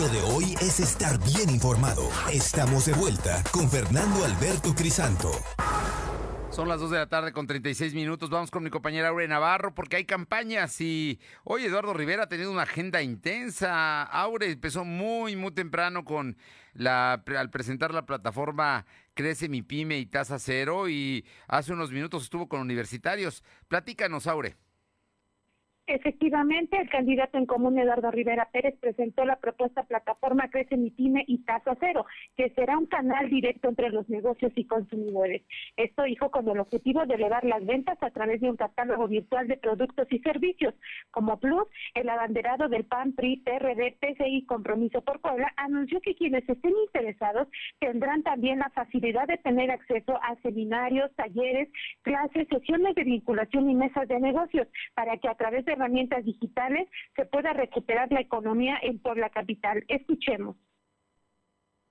[0.00, 2.08] Lo de hoy es estar bien informado.
[2.32, 5.30] Estamos de vuelta con Fernando Alberto Crisanto.
[6.50, 8.30] Son las 2 de la tarde con 36 minutos.
[8.30, 12.50] Vamos con mi compañera Aure Navarro porque hay campañas y hoy Eduardo Rivera ha tenido
[12.50, 14.02] una agenda intensa.
[14.04, 16.38] Aure empezó muy, muy temprano con
[16.86, 22.48] al presentar la plataforma Crece mi pyme y tasa cero y hace unos minutos estuvo
[22.48, 23.44] con universitarios.
[23.68, 24.56] Platícanos, Aure.
[25.88, 31.24] Efectivamente, el candidato en común Eduardo Rivera Pérez presentó la propuesta plataforma Crece mi pyme
[31.26, 32.06] y Tasa Cero,
[32.36, 35.42] que será un canal directo entre los negocios y consumidores.
[35.76, 39.48] Esto dijo con el objetivo de elevar las ventas a través de un catálogo virtual
[39.48, 40.72] de productos y servicios.
[41.10, 46.48] Como plus, el abanderado del PAN, PRI, PRD, PCI Compromiso por Puebla anunció que quienes
[46.48, 47.48] estén interesados
[47.80, 51.68] tendrán también la facilidad de tener acceso a seminarios, talleres,
[52.02, 56.88] clases, sesiones de vinculación y mesas de negocios para que a través de herramientas digitales
[57.16, 59.84] se pueda recuperar la economía en Puebla Capital.
[59.88, 60.56] Escuchemos.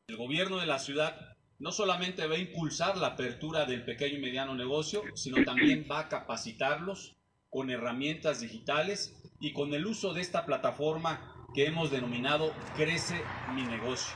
[0.07, 4.21] El gobierno de la ciudad no solamente va a impulsar la apertura del pequeño y
[4.21, 7.15] mediano negocio, sino también va a capacitarlos
[7.49, 13.21] con herramientas digitales y con el uso de esta plataforma que hemos denominado Crece
[13.53, 14.15] mi negocio.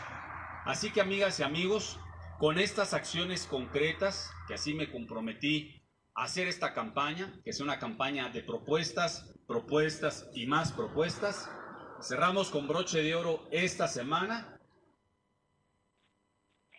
[0.66, 2.00] Así que amigas y amigos,
[2.40, 5.84] con estas acciones concretas, que así me comprometí
[6.16, 11.50] a hacer esta campaña, que sea una campaña de propuestas, propuestas y más propuestas.
[12.02, 14.55] Cerramos con broche de oro esta semana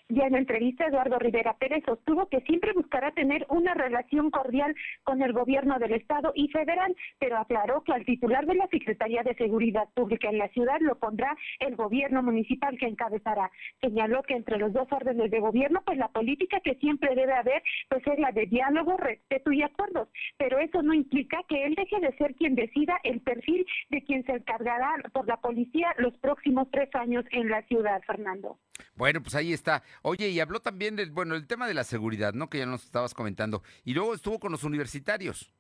[0.09, 4.75] ya en la entrevista, Eduardo Rivera Pérez sostuvo que siempre buscará tener una relación cordial
[5.03, 9.23] con el gobierno del Estado y federal, pero aclaró que al titular de la Secretaría
[9.25, 13.51] de Seguridad Pública en la ciudad lo pondrá el gobierno municipal que encabezará.
[13.81, 17.63] Señaló que entre los dos órdenes de gobierno, pues la política que siempre debe haber,
[17.89, 21.99] pues es la de diálogo, respeto y acuerdos, pero eso no implica que él deje
[22.01, 26.69] de ser quien decida el perfil de quien se encargará por la policía los próximos
[26.71, 28.59] tres años en la ciudad, Fernando.
[28.95, 29.83] Bueno, pues ahí está.
[30.03, 32.49] Oye, y habló también del, bueno, el tema de la seguridad, ¿no?
[32.49, 33.63] Que ya nos estabas comentando.
[33.85, 35.51] Y luego estuvo con los universitarios.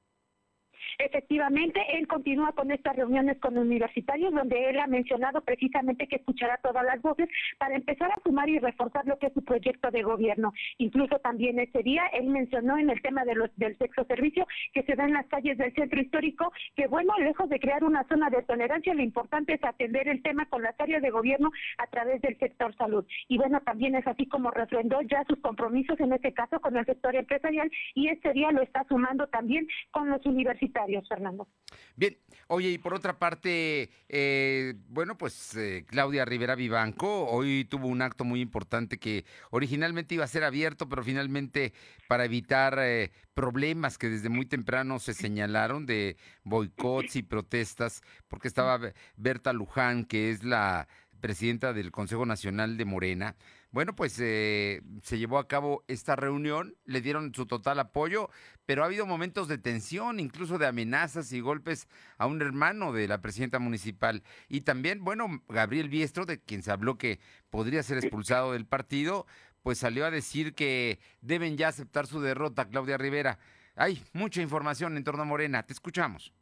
[0.99, 6.59] Efectivamente, él continúa con estas reuniones con universitarios donde él ha mencionado precisamente que escuchará
[6.63, 7.29] todas las voces
[7.59, 10.53] para empezar a sumar y reforzar lo que es su proyecto de gobierno.
[10.79, 14.83] Incluso también ese día él mencionó en el tema de los, del sexo servicio que
[14.83, 18.31] se da en las calles del centro histórico que bueno, lejos de crear una zona
[18.31, 22.21] de tolerancia, lo importante es atender el tema con las áreas de gobierno a través
[22.23, 23.05] del sector salud.
[23.29, 26.87] Y bueno, también es así como refrendó ya sus compromisos en este caso con el
[26.87, 31.49] sector empresarial y este día lo está sumando también con los universitarios, Fernando.
[31.97, 32.17] Bien,
[32.49, 38.03] oye, y por otra parte, eh, bueno, pues eh, Claudia Rivera Vivanco hoy tuvo un
[38.03, 41.73] acto muy importante que originalmente iba a ser abierto, pero finalmente
[42.09, 48.49] para evitar eh, problemas que desde muy temprano se señalaron de boicots y protestas, porque
[48.49, 50.89] estaba Berta Luján, que es la
[51.21, 53.37] presidenta del Consejo Nacional de Morena,
[53.77, 58.31] bueno, pues eh, se llevó a cabo esta reunión, le dieron su total apoyo,
[58.65, 63.07] pero ha habido momentos de tensión, incluso de amenazas y golpes a un hermano de
[63.07, 64.23] la presidenta municipal.
[64.49, 67.21] Y también, bueno, Gabriel Biestro, de quien se habló que
[67.51, 69.27] podría ser expulsado del partido,
[69.61, 73.39] pues salió a decir que deben ya aceptar su derrota, Claudia Rivera.
[73.75, 76.33] Hay mucha información en torno a Morena, te escuchamos.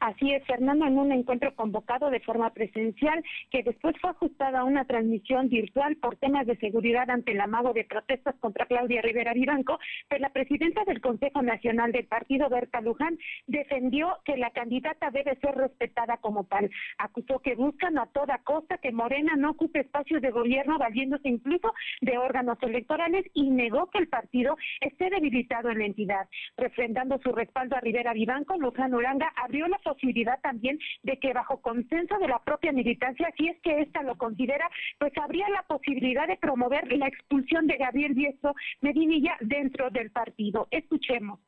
[0.00, 4.64] Así es, Fernando, en un encuentro convocado de forma presencial, que después fue ajustada a
[4.64, 9.34] una transmisión virtual por temas de seguridad ante el amago de protestas contra Claudia Rivera
[9.34, 9.78] Vivanco,
[10.08, 15.36] pues la presidenta del Consejo Nacional del Partido, Berta Luján, defendió que la candidata debe
[15.36, 16.70] ser respetada como tal.
[16.96, 21.74] Acusó que buscan a toda costa que Morena no ocupe espacios de gobierno, valiéndose incluso
[22.00, 26.26] de órganos electorales, y negó que el partido esté debilitado en la entidad.
[26.56, 31.60] Refrendando su respaldo a Rivera Vivanco, Luján Uranga abrió la posibilidad también de que bajo
[31.60, 34.68] consenso de la propia militancia, si es que ésta lo considera,
[34.98, 40.68] pues habría la posibilidad de promover la expulsión de Gabriel Diestro Medinilla dentro del partido.
[40.70, 41.40] Escuchemos.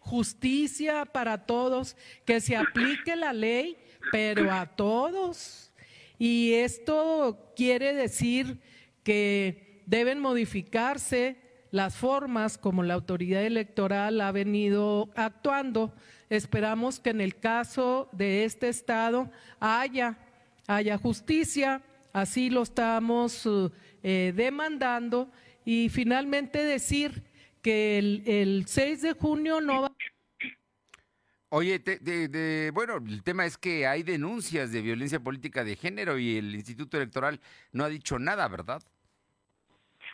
[0.00, 3.76] Justicia para todos, que se aplique la ley,
[4.10, 5.72] pero a todos.
[6.18, 8.60] Y esto quiere decir
[9.02, 15.94] que deben modificarse las formas como la autoridad electoral ha venido actuando.
[16.28, 20.18] Esperamos que en el caso de este Estado haya,
[20.66, 23.48] haya justicia, así lo estamos
[24.02, 25.30] eh, demandando
[25.64, 27.22] y finalmente decir
[27.62, 29.92] que el, 6 de junio no va
[31.52, 31.82] Oye,
[32.72, 36.96] bueno, el tema es que hay denuncias de violencia política de género y el Instituto
[36.96, 37.40] Electoral
[37.72, 38.80] no ha dicho nada, ¿verdad?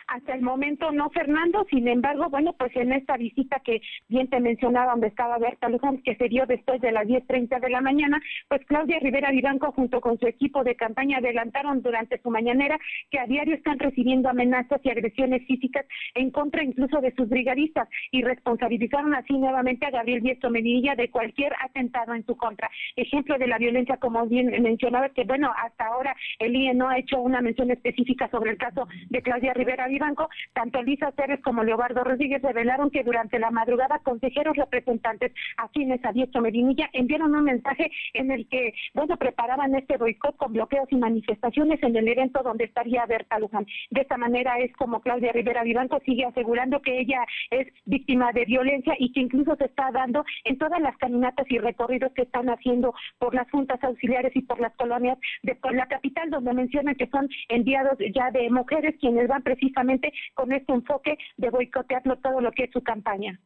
[0.07, 1.65] Hasta el momento no, Fernando.
[1.69, 6.01] Sin embargo, bueno, pues en esta visita que bien te mencionaba, donde estaba Berta Luján,
[6.01, 9.99] que se dio después de las 10.30 de la mañana, pues Claudia Rivera Vivanco junto
[9.99, 12.79] con su equipo de campaña adelantaron durante su mañanera
[13.11, 15.85] que a diario están recibiendo amenazas y agresiones físicas
[16.15, 21.11] en contra incluso de sus brigadistas y responsabilizaron así nuevamente a Gabriel Diestro Medinilla de
[21.11, 22.69] cualquier atentado en su contra.
[22.95, 26.97] Ejemplo de la violencia, como bien mencionaba, que bueno, hasta ahora el IE no ha
[26.97, 31.63] hecho una mención específica sobre el caso de Claudia Rivera Banco, tanto Lisa Pérez como
[31.63, 37.43] Leobardo Rodríguez revelaron que durante la madrugada consejeros representantes afines a Diestro Medinilla enviaron un
[37.43, 42.41] mensaje en el que, bueno, preparaban este boicot con bloqueos y manifestaciones en el evento
[42.43, 43.65] donde estaría Berta Luján.
[43.89, 48.45] De esta manera es como Claudia Rivera Vivanco sigue asegurando que ella es víctima de
[48.45, 52.49] violencia y que incluso se está dando en todas las caminatas y recorridos que están
[52.49, 57.07] haciendo por las juntas auxiliares y por las colonias de la capital, donde mencionan que
[57.07, 59.86] son enviados ya de mujeres quienes van precisamente
[60.33, 63.39] con este enfoque de boicotearlo todo lo que es su campaña.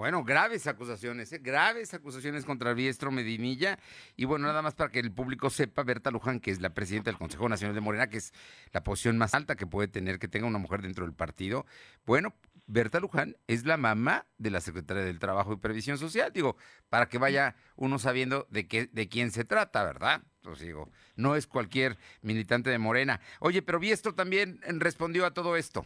[0.00, 1.40] Bueno, graves acusaciones, ¿eh?
[1.42, 3.78] graves acusaciones contra Biestro Medinilla.
[4.16, 7.10] Y bueno, nada más para que el público sepa, Berta Luján, que es la presidenta
[7.10, 8.32] del Consejo Nacional de Morena, que es
[8.72, 11.66] la posición más alta que puede tener que tenga una mujer dentro del partido.
[12.06, 12.32] Bueno,
[12.70, 16.32] Berta Luján es la mamá de la secretaria del Trabajo y Previsión Social.
[16.32, 16.56] Digo,
[16.88, 20.22] para que vaya uno sabiendo de, qué, de quién se trata, ¿verdad?
[20.42, 23.20] Pues digo, no es cualquier militante de Morena.
[23.40, 25.84] Oye, pero Biestro también respondió a todo esto.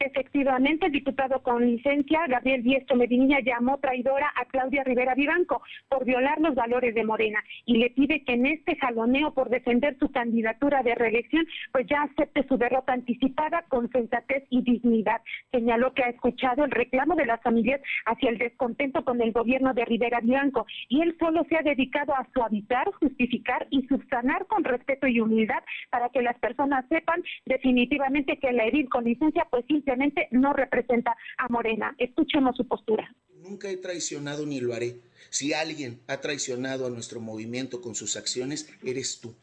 [0.00, 6.04] Efectivamente, el diputado con licencia, Gabriel Diestro Medinilla, llamó traidora a Claudia Rivera Vivanco por
[6.04, 10.08] violar los valores de Morena y le pide que en este jaloneo por defender su
[10.12, 15.20] candidatura de reelección, pues ya acepte su derrota anticipada con sensatez y dignidad.
[15.50, 19.74] Señaló que ha escuchado el reclamo de las familias hacia el descontento con el gobierno
[19.74, 24.62] de Rivera Vivanco y él solo se ha dedicado a suavizar, justificar y subsanar con
[24.62, 29.64] respeto y humildad para que las personas sepan definitivamente que la edil con licencia pues
[29.66, 29.87] simplemente
[30.30, 31.94] no representa a Morena.
[31.98, 33.14] Escuchemos su postura.
[33.42, 34.96] Nunca he traicionado ni lo haré.
[35.30, 39.34] Si alguien ha traicionado a nuestro movimiento con sus acciones, eres tú.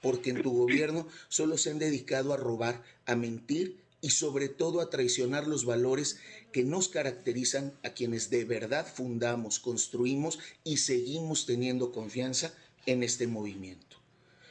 [0.00, 4.80] Porque en tu gobierno solo se han dedicado a robar, a mentir y sobre todo
[4.80, 6.18] a traicionar los valores
[6.50, 12.52] que nos caracterizan a quienes de verdad fundamos, construimos y seguimos teniendo confianza
[12.84, 13.96] en este movimiento.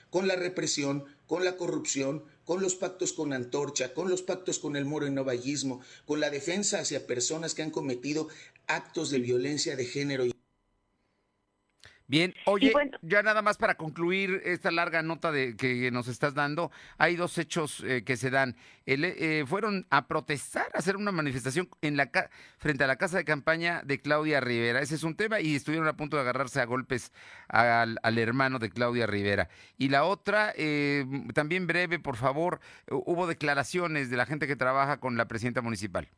[0.10, 4.76] Con la represión, con la corrupción, con los pactos con Antorcha, con los pactos con
[4.76, 8.28] el moro novallismo, con la defensa hacia personas que han cometido
[8.68, 10.31] actos de violencia de género y
[12.12, 16.70] Bien, oye, ya nada más para concluir esta larga nota de que nos estás dando,
[16.98, 18.58] hay dos hechos eh, que se dan.
[18.86, 22.12] Eh, fueron a protestar, a hacer una manifestación en la
[22.58, 24.82] frente a la casa de campaña de Claudia Rivera.
[24.82, 27.14] Ese es un tema y estuvieron a punto de agarrarse a golpes
[27.48, 29.48] al, hermano de Claudia Rivera.
[29.78, 32.60] Y la otra, eh, también breve, por favor,
[32.90, 36.10] hubo declaraciones de la gente que trabaja con la presidenta municipal.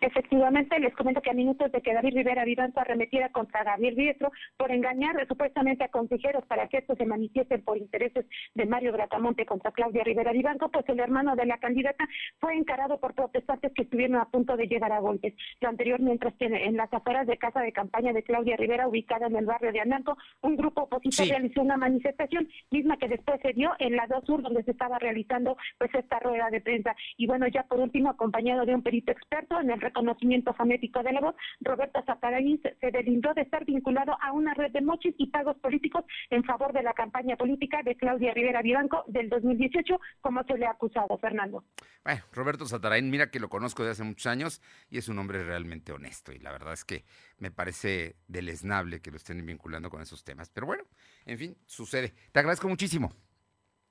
[0.00, 4.32] Efectivamente, les comento que a minutos de que David Rivera Vivanco arremetiera contra Gabriel Riestro
[4.56, 9.44] por engañar supuestamente a consejeros para que estos se manifiesten por intereses de Mario Bratamonte
[9.44, 13.82] contra Claudia Rivera Vivanco, pues el hermano de la candidata fue encarado por protestantes que
[13.82, 15.34] estuvieron a punto de llegar a golpes.
[15.60, 19.26] Lo anterior, mientras que en las afueras de casa de campaña de Claudia Rivera, ubicada
[19.26, 23.52] en el barrio de Ananco, un grupo opositor realizó una manifestación, misma que después se
[23.52, 26.96] dio en la 2 Sur, donde se estaba realizando pues esta rueda de prensa.
[27.16, 31.12] Y bueno, ya por último, acompañado de un perito experto en el conocimiento fonético de
[31.12, 35.26] la voz, Roberto Zaparaín se delindó de estar vinculado a una red de mochis y
[35.26, 40.42] pagos políticos en favor de la campaña política de Claudia Rivera Vivanco del 2018, como
[40.44, 41.64] se le ha acusado, Fernando.
[42.04, 45.44] Bueno, Roberto Satarain, mira que lo conozco de hace muchos años y es un hombre
[45.44, 47.04] realmente honesto y la verdad es que
[47.38, 50.50] me parece deleznable que lo estén vinculando con esos temas.
[50.50, 50.84] Pero bueno,
[51.26, 52.14] en fin, sucede.
[52.32, 53.12] Te agradezco muchísimo.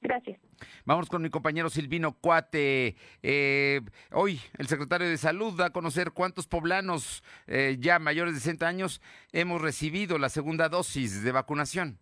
[0.02, 0.40] Gracias.
[0.86, 2.96] Vamos con mi compañero Silvino Cuate.
[3.22, 3.82] Eh,
[4.12, 8.68] hoy el secretario de Salud da a conocer cuántos poblanos eh, ya mayores de 60
[8.68, 12.00] años hemos recibido la segunda dosis de vacunación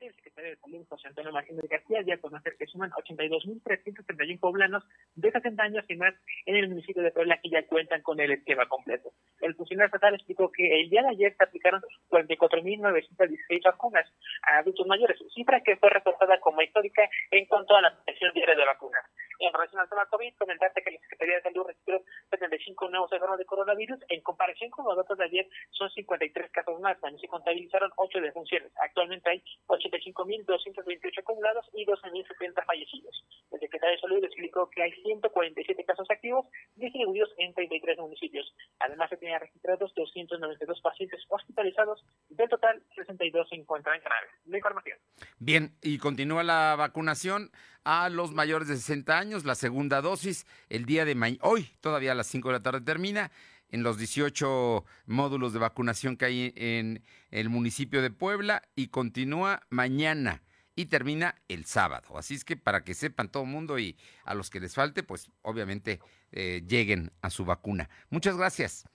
[0.00, 4.84] el de Salud, José Antonio Martínez García, dio a conocer que suman 82.331 poblanos
[5.14, 6.14] de 60 años y más
[6.44, 9.12] en el municipio de Puebla que ya cuentan con el esquema completo.
[9.40, 14.12] El funcionario estatal explicó que el día de ayer se aplicaron 44.916 vacunas
[14.42, 18.54] a adultos mayores, cifra que fue reportada como histórica en cuanto a la protección diaria
[18.54, 19.04] de vacunas.
[19.38, 23.38] En relación al tema COVID, comentarte que la Secretaría de Salud registró 75 nuevos enfermos
[23.38, 23.98] de coronavirus.
[24.08, 26.98] En comparación con los datos de ayer, son 53 casos más.
[27.00, 28.72] También se contabilizaron 8 defunciones.
[28.80, 29.42] Actualmente hay
[30.26, 33.24] 85.228 acumulados y 12.070 fallecidos.
[33.52, 38.52] El secretario de Salud explicó que hay 147 casos activos distribuidos en 33 municipios.
[38.80, 42.04] Además, se tenían registrados 292 pacientes hospitalizados.
[42.28, 44.30] Del total, 62 se encuentran graves.
[44.46, 44.98] La información.
[45.38, 47.50] Bien, y continúa la vacunación
[47.84, 52.14] a los mayores de 60 años, la segunda dosis, el día de hoy todavía a
[52.16, 53.30] las 5 de la tarde termina,
[53.70, 59.62] en los 18 módulos de vacunación que hay en el municipio de Puebla y continúa
[59.70, 60.42] mañana
[60.74, 62.18] y termina el sábado.
[62.18, 65.02] Así es que para que sepan todo el mundo y a los que les falte,
[65.02, 66.00] pues obviamente
[66.32, 67.88] eh, lleguen a su vacuna.
[68.10, 68.86] Muchas gracias.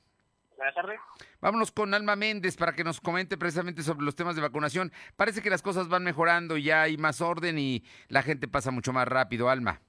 [0.55, 0.99] Buenas tardes.
[1.41, 4.91] Vámonos con Alma Méndez para que nos comente precisamente sobre los temas de vacunación.
[5.15, 8.93] Parece que las cosas van mejorando, ya hay más orden y la gente pasa mucho
[8.93, 9.49] más rápido.
[9.49, 9.81] Alma.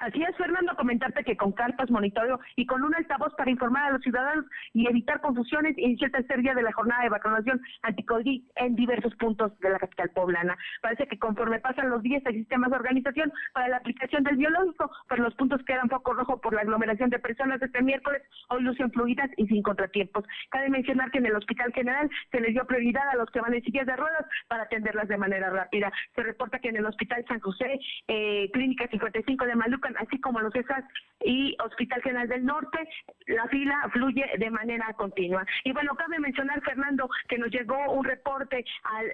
[0.00, 3.90] Así es, Fernando, comentarte que con carpas, monitoreo y con un altavoz para informar a
[3.92, 8.42] los ciudadanos y evitar confusiones, inició el tercer día de la jornada de vacunación anticovid
[8.56, 10.56] en diversos puntos de la capital poblana.
[10.80, 15.22] Parece que conforme pasan los días existe más organización para la aplicación del biológico, pero
[15.22, 19.30] los puntos quedan poco rojo por la aglomeración de personas este miércoles, hoy lucen fluidas
[19.36, 20.24] y sin contratiempos.
[20.48, 23.52] Cabe mencionar que en el Hospital General se les dio prioridad a los que van
[23.52, 25.92] en sillas de ruedas para atenderlas de manera rápida.
[26.14, 27.78] Se reporta que en el Hospital San José,
[28.08, 30.84] eh, Clínica 55 de Maluca, así como los ESAS
[31.22, 32.88] y Hospital General del Norte,
[33.26, 35.44] la fila fluye de manera continua.
[35.64, 38.64] Y bueno, cabe mencionar, Fernando, que nos llegó un reporte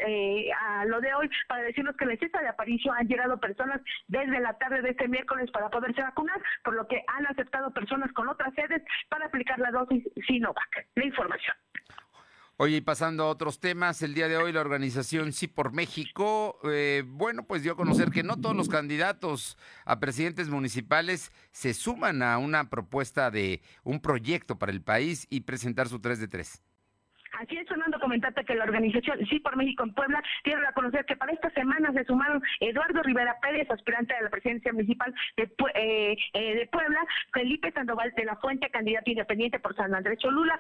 [0.06, 3.38] eh, a lo de hoy para decirnos que en la cesta de Aparicio han llegado
[3.38, 7.72] personas desde la tarde de este miércoles para poderse vacunar, por lo que han aceptado
[7.72, 10.86] personas con otras sedes para aplicar la dosis Sinovac.
[10.94, 11.56] La información.
[12.58, 16.58] Oye, y pasando a otros temas, el día de hoy la organización Sí por México,
[16.64, 21.74] eh, bueno, pues dio a conocer que no todos los candidatos a presidentes municipales se
[21.74, 26.28] suman a una propuesta de un proyecto para el país y presentar su 3 de
[26.28, 26.62] 3.
[27.38, 31.04] Así es, Fernando, comentarte que la organización Sí por México en Puebla tiene a conocer
[31.04, 35.42] que para esta semana se sumaron Eduardo Rivera Pérez, aspirante a la presidencia municipal de,
[35.74, 37.04] eh, eh, de Puebla,
[37.34, 40.58] Felipe Sandoval de la Fuente, candidato independiente por San Andrés Cholula,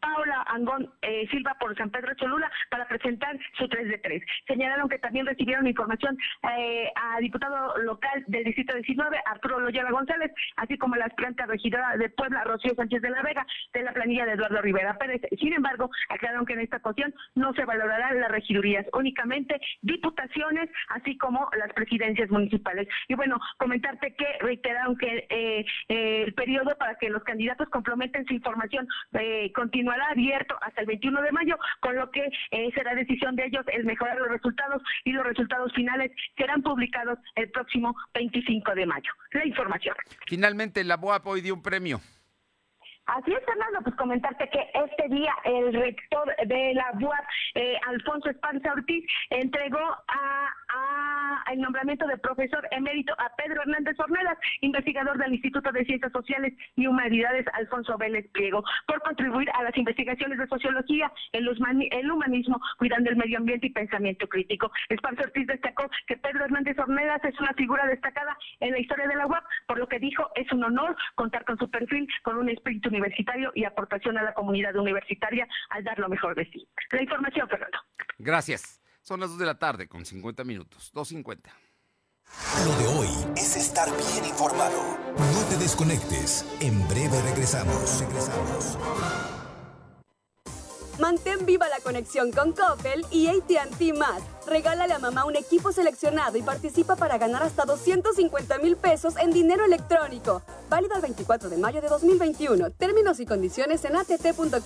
[0.00, 4.22] Paula Angón eh, Silva por San Pedro Cholula para presentar su 3 de 3.
[4.46, 6.16] Señalaron que también recibieron información
[6.56, 11.96] eh, a diputado local del Distrito 19, Arturo Loyola González, así como la aspirante regidora
[11.96, 15.22] de Puebla, Rocío Sánchez de la Vega, de la planilla de Eduardo Rivera Pérez.
[15.38, 21.16] Sin embargo, aclararon que en esta ocasión no se valorarán las regidurías, únicamente diputaciones, así
[21.18, 22.88] como las presidencias municipales.
[23.08, 28.34] Y bueno, comentarte que reiteraron que eh, el periodo para que los candidatos comprometen su
[28.34, 29.50] información eh,
[29.88, 33.64] continuará abierto hasta el 21 de mayo, con lo que eh, será decisión de ellos
[33.72, 39.10] el mejorar los resultados y los resultados finales serán publicados el próximo 25 de mayo.
[39.32, 39.94] La información.
[40.26, 42.00] Finalmente, la BOAP hoy dio un premio.
[43.08, 48.28] Así es, Fernando, pues comentarte que este día el rector de la UAP, eh, Alfonso
[48.28, 50.54] Espanza Ortiz, entregó a,
[51.50, 56.52] el nombramiento de profesor emérito a Pedro Hernández Ornelas, investigador del Instituto de Ciencias Sociales
[56.76, 61.48] y Humanidades Alfonso Vélez Pliego, por contribuir a las investigaciones de sociología, el,
[61.90, 64.70] el humanismo, cuidando el medio ambiente y pensamiento crítico.
[64.90, 69.16] Espanza Ortiz destacó que Pedro Hernández Ornelas es una figura destacada en la historia de
[69.16, 72.50] la UAP, por lo que dijo es un honor contar con su perfil, con un
[72.50, 76.68] espíritu universitario y aportación a la comunidad universitaria al dar lo mejor de sí.
[76.90, 77.78] La información, Fernando.
[78.18, 78.80] Gracias.
[79.02, 80.92] Son las 2 de la tarde con 50 minutos.
[80.94, 81.50] 2.50.
[82.64, 84.98] Lo de hoy es estar bien informado.
[85.16, 86.44] No te desconectes.
[86.60, 88.00] En breve regresamos.
[88.00, 88.78] Regresamos.
[90.98, 94.20] Mantén viva la conexión con Coppel y AT&T Más.
[94.46, 99.30] Regálale a mamá un equipo seleccionado y participa para ganar hasta 250 mil pesos en
[99.30, 100.42] dinero electrónico.
[100.68, 102.70] Válido el 24 de mayo de 2021.
[102.72, 104.60] Términos y condiciones en att.com.mx.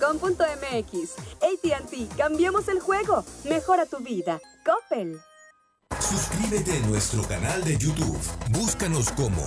[1.41, 3.23] AT&T, cambiamos el juego.
[3.43, 4.39] Mejora tu vida.
[4.65, 5.21] Coppel.
[5.99, 8.19] Suscríbete a nuestro canal de YouTube.
[8.51, 9.41] Búscanos como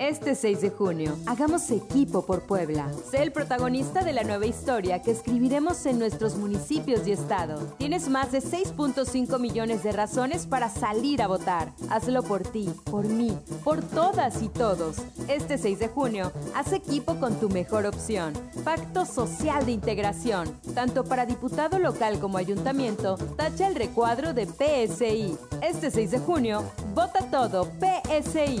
[0.00, 2.88] Este 6 de junio, hagamos equipo por Puebla.
[3.10, 7.58] Sé el protagonista de la nueva historia que escribiremos en nuestros municipios y estado.
[7.78, 11.72] Tienes más de 6.5 millones de razones para salir a votar.
[11.90, 14.98] Hazlo por ti, por mí, por todas y todos.
[15.26, 18.34] Este 6 de junio, haz equipo con tu mejor opción.
[18.62, 20.48] Pacto Social de Integración.
[20.76, 25.36] Tanto para diputado local como ayuntamiento, tacha el recuadro de PSI.
[25.60, 26.62] Este 6 de junio,
[26.94, 28.60] vota todo PSI.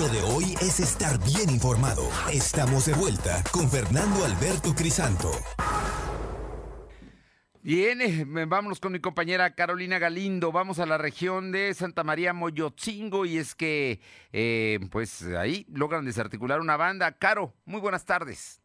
[0.00, 2.02] Lo de hoy es estar bien informado.
[2.32, 5.30] Estamos de vuelta con Fernando Alberto Crisanto.
[7.62, 10.52] Bien, eh, vámonos con mi compañera Carolina Galindo.
[10.52, 14.00] Vamos a la región de Santa María Moyotzingo y es que,
[14.32, 17.12] eh, pues ahí logran desarticular una banda.
[17.12, 18.60] Caro, muy buenas tardes.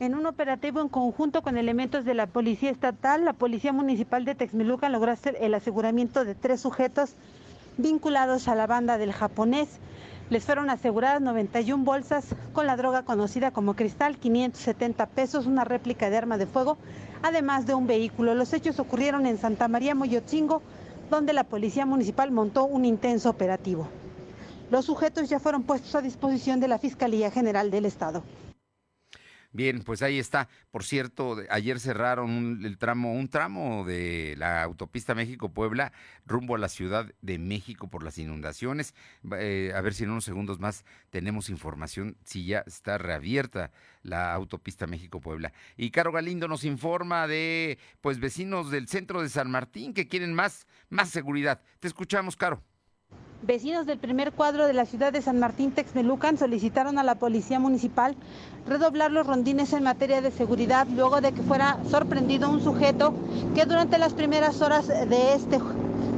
[0.00, 4.34] En un operativo en conjunto con elementos de la Policía Estatal, la Policía Municipal de
[4.34, 7.14] Texmelucan logró hacer el aseguramiento de tres sujetos
[7.76, 9.78] vinculados a la banda del japonés.
[10.32, 12.24] Les fueron aseguradas 91 bolsas
[12.54, 16.78] con la droga conocida como cristal, 570 pesos, una réplica de arma de fuego,
[17.22, 18.34] además de un vehículo.
[18.34, 20.62] Los hechos ocurrieron en Santa María Moyotzingo,
[21.10, 23.88] donde la Policía Municipal montó un intenso operativo.
[24.70, 28.22] Los sujetos ya fueron puestos a disposición de la Fiscalía General del Estado.
[29.54, 30.48] Bien, pues ahí está.
[30.70, 35.92] Por cierto, ayer cerraron un, el tramo, un tramo de la autopista México-Puebla
[36.24, 38.94] rumbo a la Ciudad de México por las inundaciones.
[39.38, 43.70] Eh, a ver si en unos segundos más tenemos información si ya está reabierta
[44.02, 45.52] la autopista México-Puebla.
[45.76, 50.32] Y Caro Galindo nos informa de pues vecinos del centro de San Martín que quieren
[50.32, 51.60] más, más seguridad.
[51.78, 52.62] Te escuchamos, Caro.
[53.44, 57.58] Vecinos del primer cuadro de la ciudad de San Martín Texmelucan solicitaron a la policía
[57.58, 58.14] municipal
[58.68, 63.12] redoblar los rondines en materia de seguridad luego de que fuera sorprendido un sujeto
[63.56, 65.58] que durante las primeras horas de este,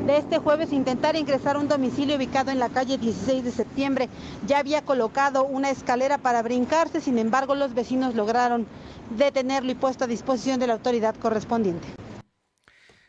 [0.07, 4.11] de este jueves intentara ingresar a un domicilio ubicado en la calle 16 de septiembre.
[4.47, 8.67] Ya había colocado una escalera para brincarse, sin embargo los vecinos lograron
[9.17, 11.89] detenerlo y puesto a disposición de la autoridad correspondiente.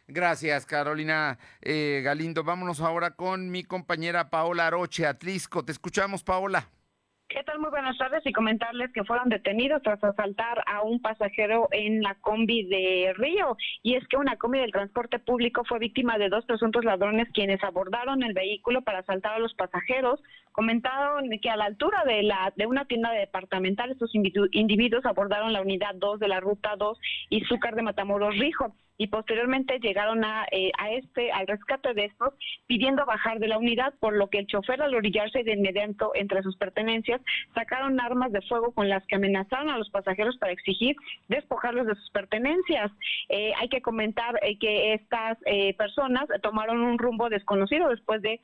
[0.08, 2.44] Gracias, Carolina eh, Galindo.
[2.44, 5.66] Vámonos ahora con mi compañera Paola Aroche, Atlisco.
[5.66, 6.70] Te escuchamos, Paola.
[7.28, 7.58] ¿Qué tal?
[7.58, 12.14] Muy buenas tardes y comentarles que fueron detenidos tras asaltar a un pasajero en la
[12.22, 13.58] combi de Río.
[13.82, 17.64] Y es que una combi del transporte público fue víctima de dos presuntos ladrones quienes
[17.64, 20.22] abordaron el vehículo para asaltar a los pasajeros.
[20.52, 25.62] Comentaron que a la altura de, la, de una tienda departamental estos individuos abordaron la
[25.62, 27.00] unidad 2 de la ruta 2
[27.32, 28.76] y Zúcar de Matamoros Rijo.
[28.98, 32.34] Y posteriormente llegaron a, eh, a este, al rescate de estos,
[32.68, 36.42] pidiendo bajar de la unidad, por lo que el chofer al orillarse de inmediato entre
[36.44, 37.22] sus pertenencias,
[37.54, 40.96] sacaron armas de fuego con las que amenazaron a los pasajeros para exigir
[41.28, 42.92] despojarlos de sus pertenencias.
[43.30, 45.38] Eh, hay que comentar eh, que estas
[45.78, 48.40] personas tomaron un rumbo desconocido después de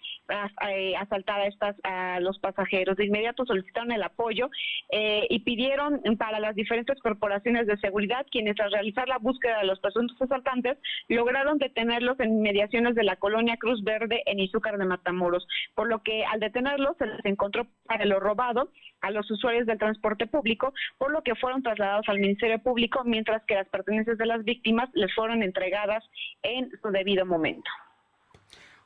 [0.99, 2.97] asaltar a estas a los pasajeros.
[2.97, 4.49] De inmediato solicitaron el apoyo
[4.91, 9.79] y pidieron para las diferentes corporaciones de seguridad quienes al realizar la búsqueda de los
[9.79, 10.77] presuntos asaltantes
[11.07, 16.01] lograron detenerlos en inmediaciones de la colonia Cruz Verde en Izúcar de Matamoros, por lo
[16.03, 18.71] que al detenerlos se les encontró para lo robado
[19.01, 23.43] a los usuarios del transporte público, por lo que fueron trasladados al Ministerio Público, mientras
[23.45, 26.03] que las pertenencias de las víctimas les fueron entregadas
[26.43, 27.69] en su debido momento.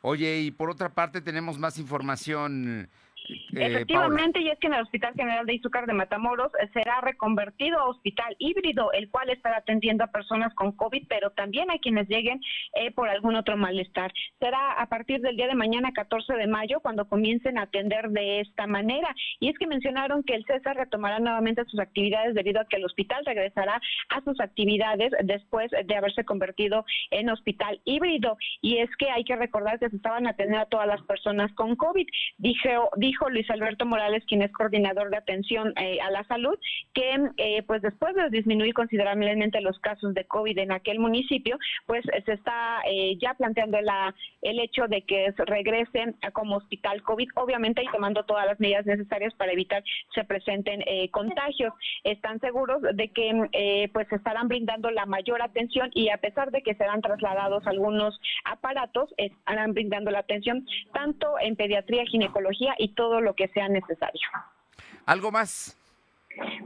[0.01, 2.89] Oye, y por otra parte tenemos más información
[3.29, 7.01] eh, Efectivamente, y es que en el Hospital General de Izúcar de Matamoros eh, será
[7.01, 11.77] reconvertido a hospital híbrido, el cual estará atendiendo a personas con COVID, pero también a
[11.79, 12.41] quienes lleguen
[12.75, 14.11] eh, por algún otro malestar.
[14.39, 18.41] Será a partir del día de mañana, 14 de mayo, cuando comiencen a atender de
[18.41, 19.13] esta manera.
[19.39, 22.85] Y es que mencionaron que el César retomará nuevamente sus actividades debido a que el
[22.85, 28.37] hospital regresará a sus actividades después de haberse convertido en hospital híbrido.
[28.61, 31.75] Y es que hay que recordar que se estaban atendiendo a todas las personas con
[31.75, 32.07] COVID.
[32.37, 36.59] Dijo, dijo dijo Luis Alberto Morales, quien es coordinador de atención eh, a la salud,
[36.93, 42.03] que eh, pues después de disminuir considerablemente los casos de COVID en aquel municipio, pues
[42.25, 47.83] se está eh, ya planteando la, el hecho de que regresen como hospital COVID, obviamente
[47.83, 49.81] y tomando todas las medidas necesarias para evitar
[50.13, 51.73] se presenten contagios.
[52.03, 56.75] Están seguros de que pues estarán brindando la mayor atención y a pesar de que
[56.75, 63.21] serán trasladados algunos aparatos, estarán brindando la atención tanto en pediatría, ginecología y todo todo
[63.21, 64.27] lo que sea necesario.
[65.05, 65.77] ¿Algo más?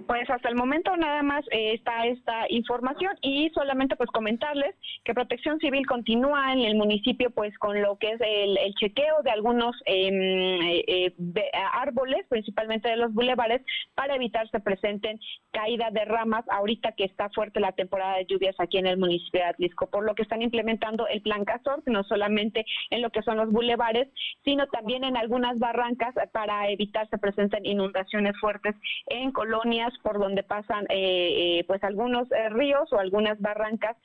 [0.07, 5.13] Pues hasta el momento nada más eh, está esta información y solamente pues comentarles que
[5.13, 9.75] Protección Civil continúa en el municipio pues con lo que es el, chequeo de algunos
[9.85, 13.61] em, eh, eh, árboles, principalmente de los bulevares,
[13.93, 15.19] para evitar se presenten
[15.51, 19.41] caída de ramas ahorita que está fuerte la temporada de lluvias aquí en el municipio
[19.41, 23.21] de Atlisco, por lo que están implementando el plan Casor, no solamente en lo que
[23.21, 24.07] son los bulevares,
[24.43, 28.75] sino también en algunas barrancas para evitar se presenten inundaciones fuertes
[29.07, 29.58] en Colombia
[30.03, 33.97] por donde pasan eh, eh, pues algunos eh, ríos o algunas barrancas,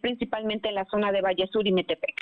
[0.00, 2.16] principalmente en la zona de Valle Sur y Metepec.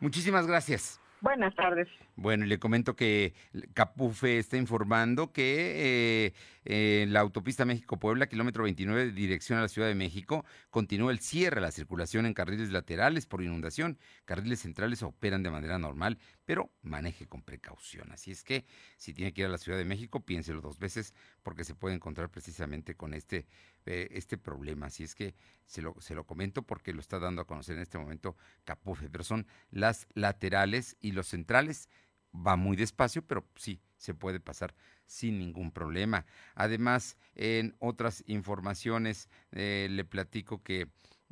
[0.00, 1.00] Muchísimas gracias.
[1.20, 1.88] Buenas tardes.
[2.20, 3.32] Bueno, le comento que
[3.72, 6.34] Capufe está informando que
[6.66, 11.20] eh, la autopista México-Puebla, kilómetro 29, de dirección a la Ciudad de México, continúa el
[11.20, 13.98] cierre de la circulación en carriles laterales por inundación.
[14.26, 18.12] Carriles centrales operan de manera normal, pero maneje con precaución.
[18.12, 18.66] Así es que
[18.98, 21.94] si tiene que ir a la Ciudad de México, piénselo dos veces porque se puede
[21.94, 23.46] encontrar precisamente con este,
[23.86, 24.88] eh, este problema.
[24.88, 27.82] Así es que se lo, se lo comento porque lo está dando a conocer en
[27.82, 31.88] este momento Capufe, pero son las laterales y los centrales.
[32.34, 34.74] Va muy despacio, pero sí, se puede pasar
[35.04, 36.26] sin ningún problema.
[36.54, 40.88] Además, en otras informaciones eh, le platico que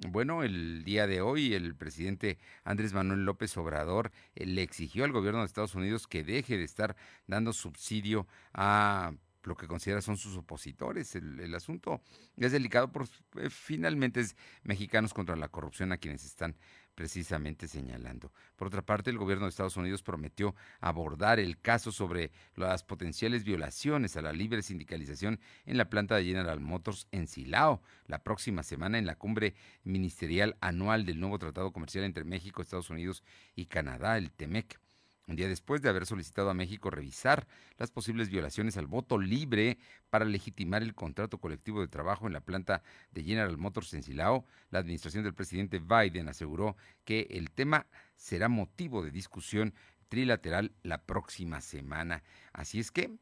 [0.07, 5.11] bueno, el día de hoy el presidente Andrés Manuel López Obrador eh, le exigió al
[5.11, 6.94] gobierno de Estados Unidos que deje de estar
[7.26, 11.16] dando subsidio a lo que considera son sus opositores.
[11.16, 12.01] El, asunto
[12.36, 16.57] es delicado, por, eh, finalmente es mexicanos contra la corrupción a quienes están
[16.99, 18.32] precisamente señalando.
[18.57, 23.44] Por otra parte, el gobierno de Estados Unidos prometió abordar el caso sobre las potenciales
[23.44, 28.64] violaciones a la libre sindicalización en la planta de General Motors en Silao la próxima
[28.64, 33.22] semana en la cumbre ministerial anual del nuevo tratado comercial entre México, Estados Unidos
[33.55, 34.80] y Canadá, el TEMEC
[35.29, 39.79] un día después de haber solicitado a México revisar las posibles violaciones al voto libre
[40.11, 44.47] para legitimar el contrato colectivo de trabajo en la planta de General Motors en Silao,
[44.70, 49.74] la administración del presidente Biden aseguró que el tema será motivo de discusión
[50.09, 52.22] trilateral la próxima semana.
[52.55, 53.12] Así es que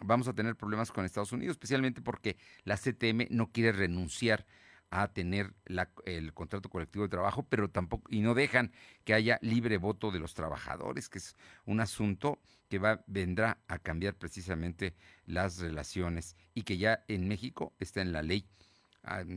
[0.00, 4.46] vamos a tener problemas con Estados Unidos, especialmente porque la CTM no quiere renunciar
[4.90, 5.54] a tener
[6.04, 8.72] el contrato colectivo de trabajo, pero tampoco, y no dejan
[9.04, 13.78] que haya libre voto de los trabajadores, que es un asunto que va, vendrá a
[13.78, 18.46] cambiar precisamente las relaciones y que ya en México está en la ley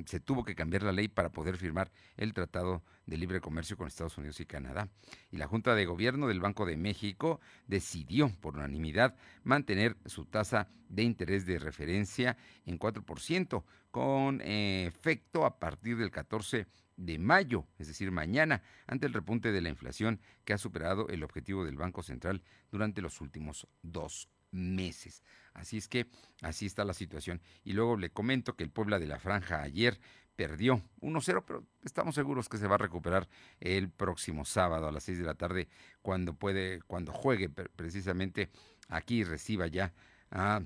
[0.05, 3.87] se tuvo que cambiar la ley para poder firmar el Tratado de Libre Comercio con
[3.87, 4.89] Estados Unidos y Canadá.
[5.31, 10.67] Y la Junta de Gobierno del Banco de México decidió por unanimidad mantener su tasa
[10.89, 16.67] de interés de referencia en 4%, con efecto a partir del 14
[16.97, 21.23] de mayo, es decir, mañana, ante el repunte de la inflación que ha superado el
[21.23, 25.23] objetivo del Banco Central durante los últimos dos meses.
[25.59, 26.07] Así es que
[26.41, 27.41] así está la situación.
[27.63, 29.99] Y luego le comento que el Puebla de la Franja ayer
[30.35, 33.27] perdió 1-0, pero estamos seguros que se va a recuperar
[33.59, 35.67] el próximo sábado a las 6 de la tarde
[36.01, 38.49] cuando puede, cuando juegue precisamente
[38.87, 39.93] aquí reciba ya
[40.31, 40.61] a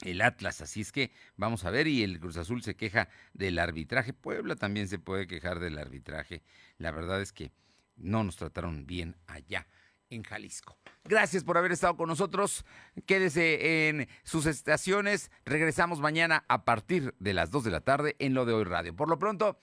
[0.00, 0.62] el Atlas.
[0.62, 4.14] Así es que vamos a ver y el Cruz Azul se queja del arbitraje.
[4.14, 6.42] Puebla también se puede quejar del arbitraje.
[6.78, 7.52] La verdad es que
[7.96, 9.66] no nos trataron bien allá
[10.10, 10.76] en Jalisco.
[11.04, 12.64] Gracias por haber estado con nosotros.
[13.06, 15.30] Quédese en sus estaciones.
[15.44, 18.94] Regresamos mañana a partir de las 2 de la tarde en Lo de Hoy Radio.
[18.94, 19.58] Por lo pronto,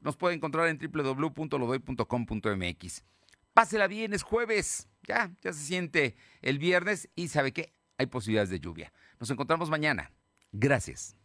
[0.00, 3.04] nos puede encontrar en www.lodoy.com.mx.
[3.54, 4.88] Pásela bien, es jueves.
[5.06, 8.92] Ya, ya se siente el viernes y sabe que hay posibilidades de lluvia.
[9.20, 10.10] Nos encontramos mañana.
[10.52, 11.16] Gracias.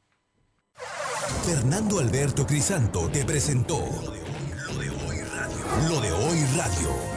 [1.45, 4.11] Fernando Alberto Crisanto te presentó Lo
[4.77, 5.89] de Hoy Radio.
[5.89, 7.16] Lo de Hoy Radio.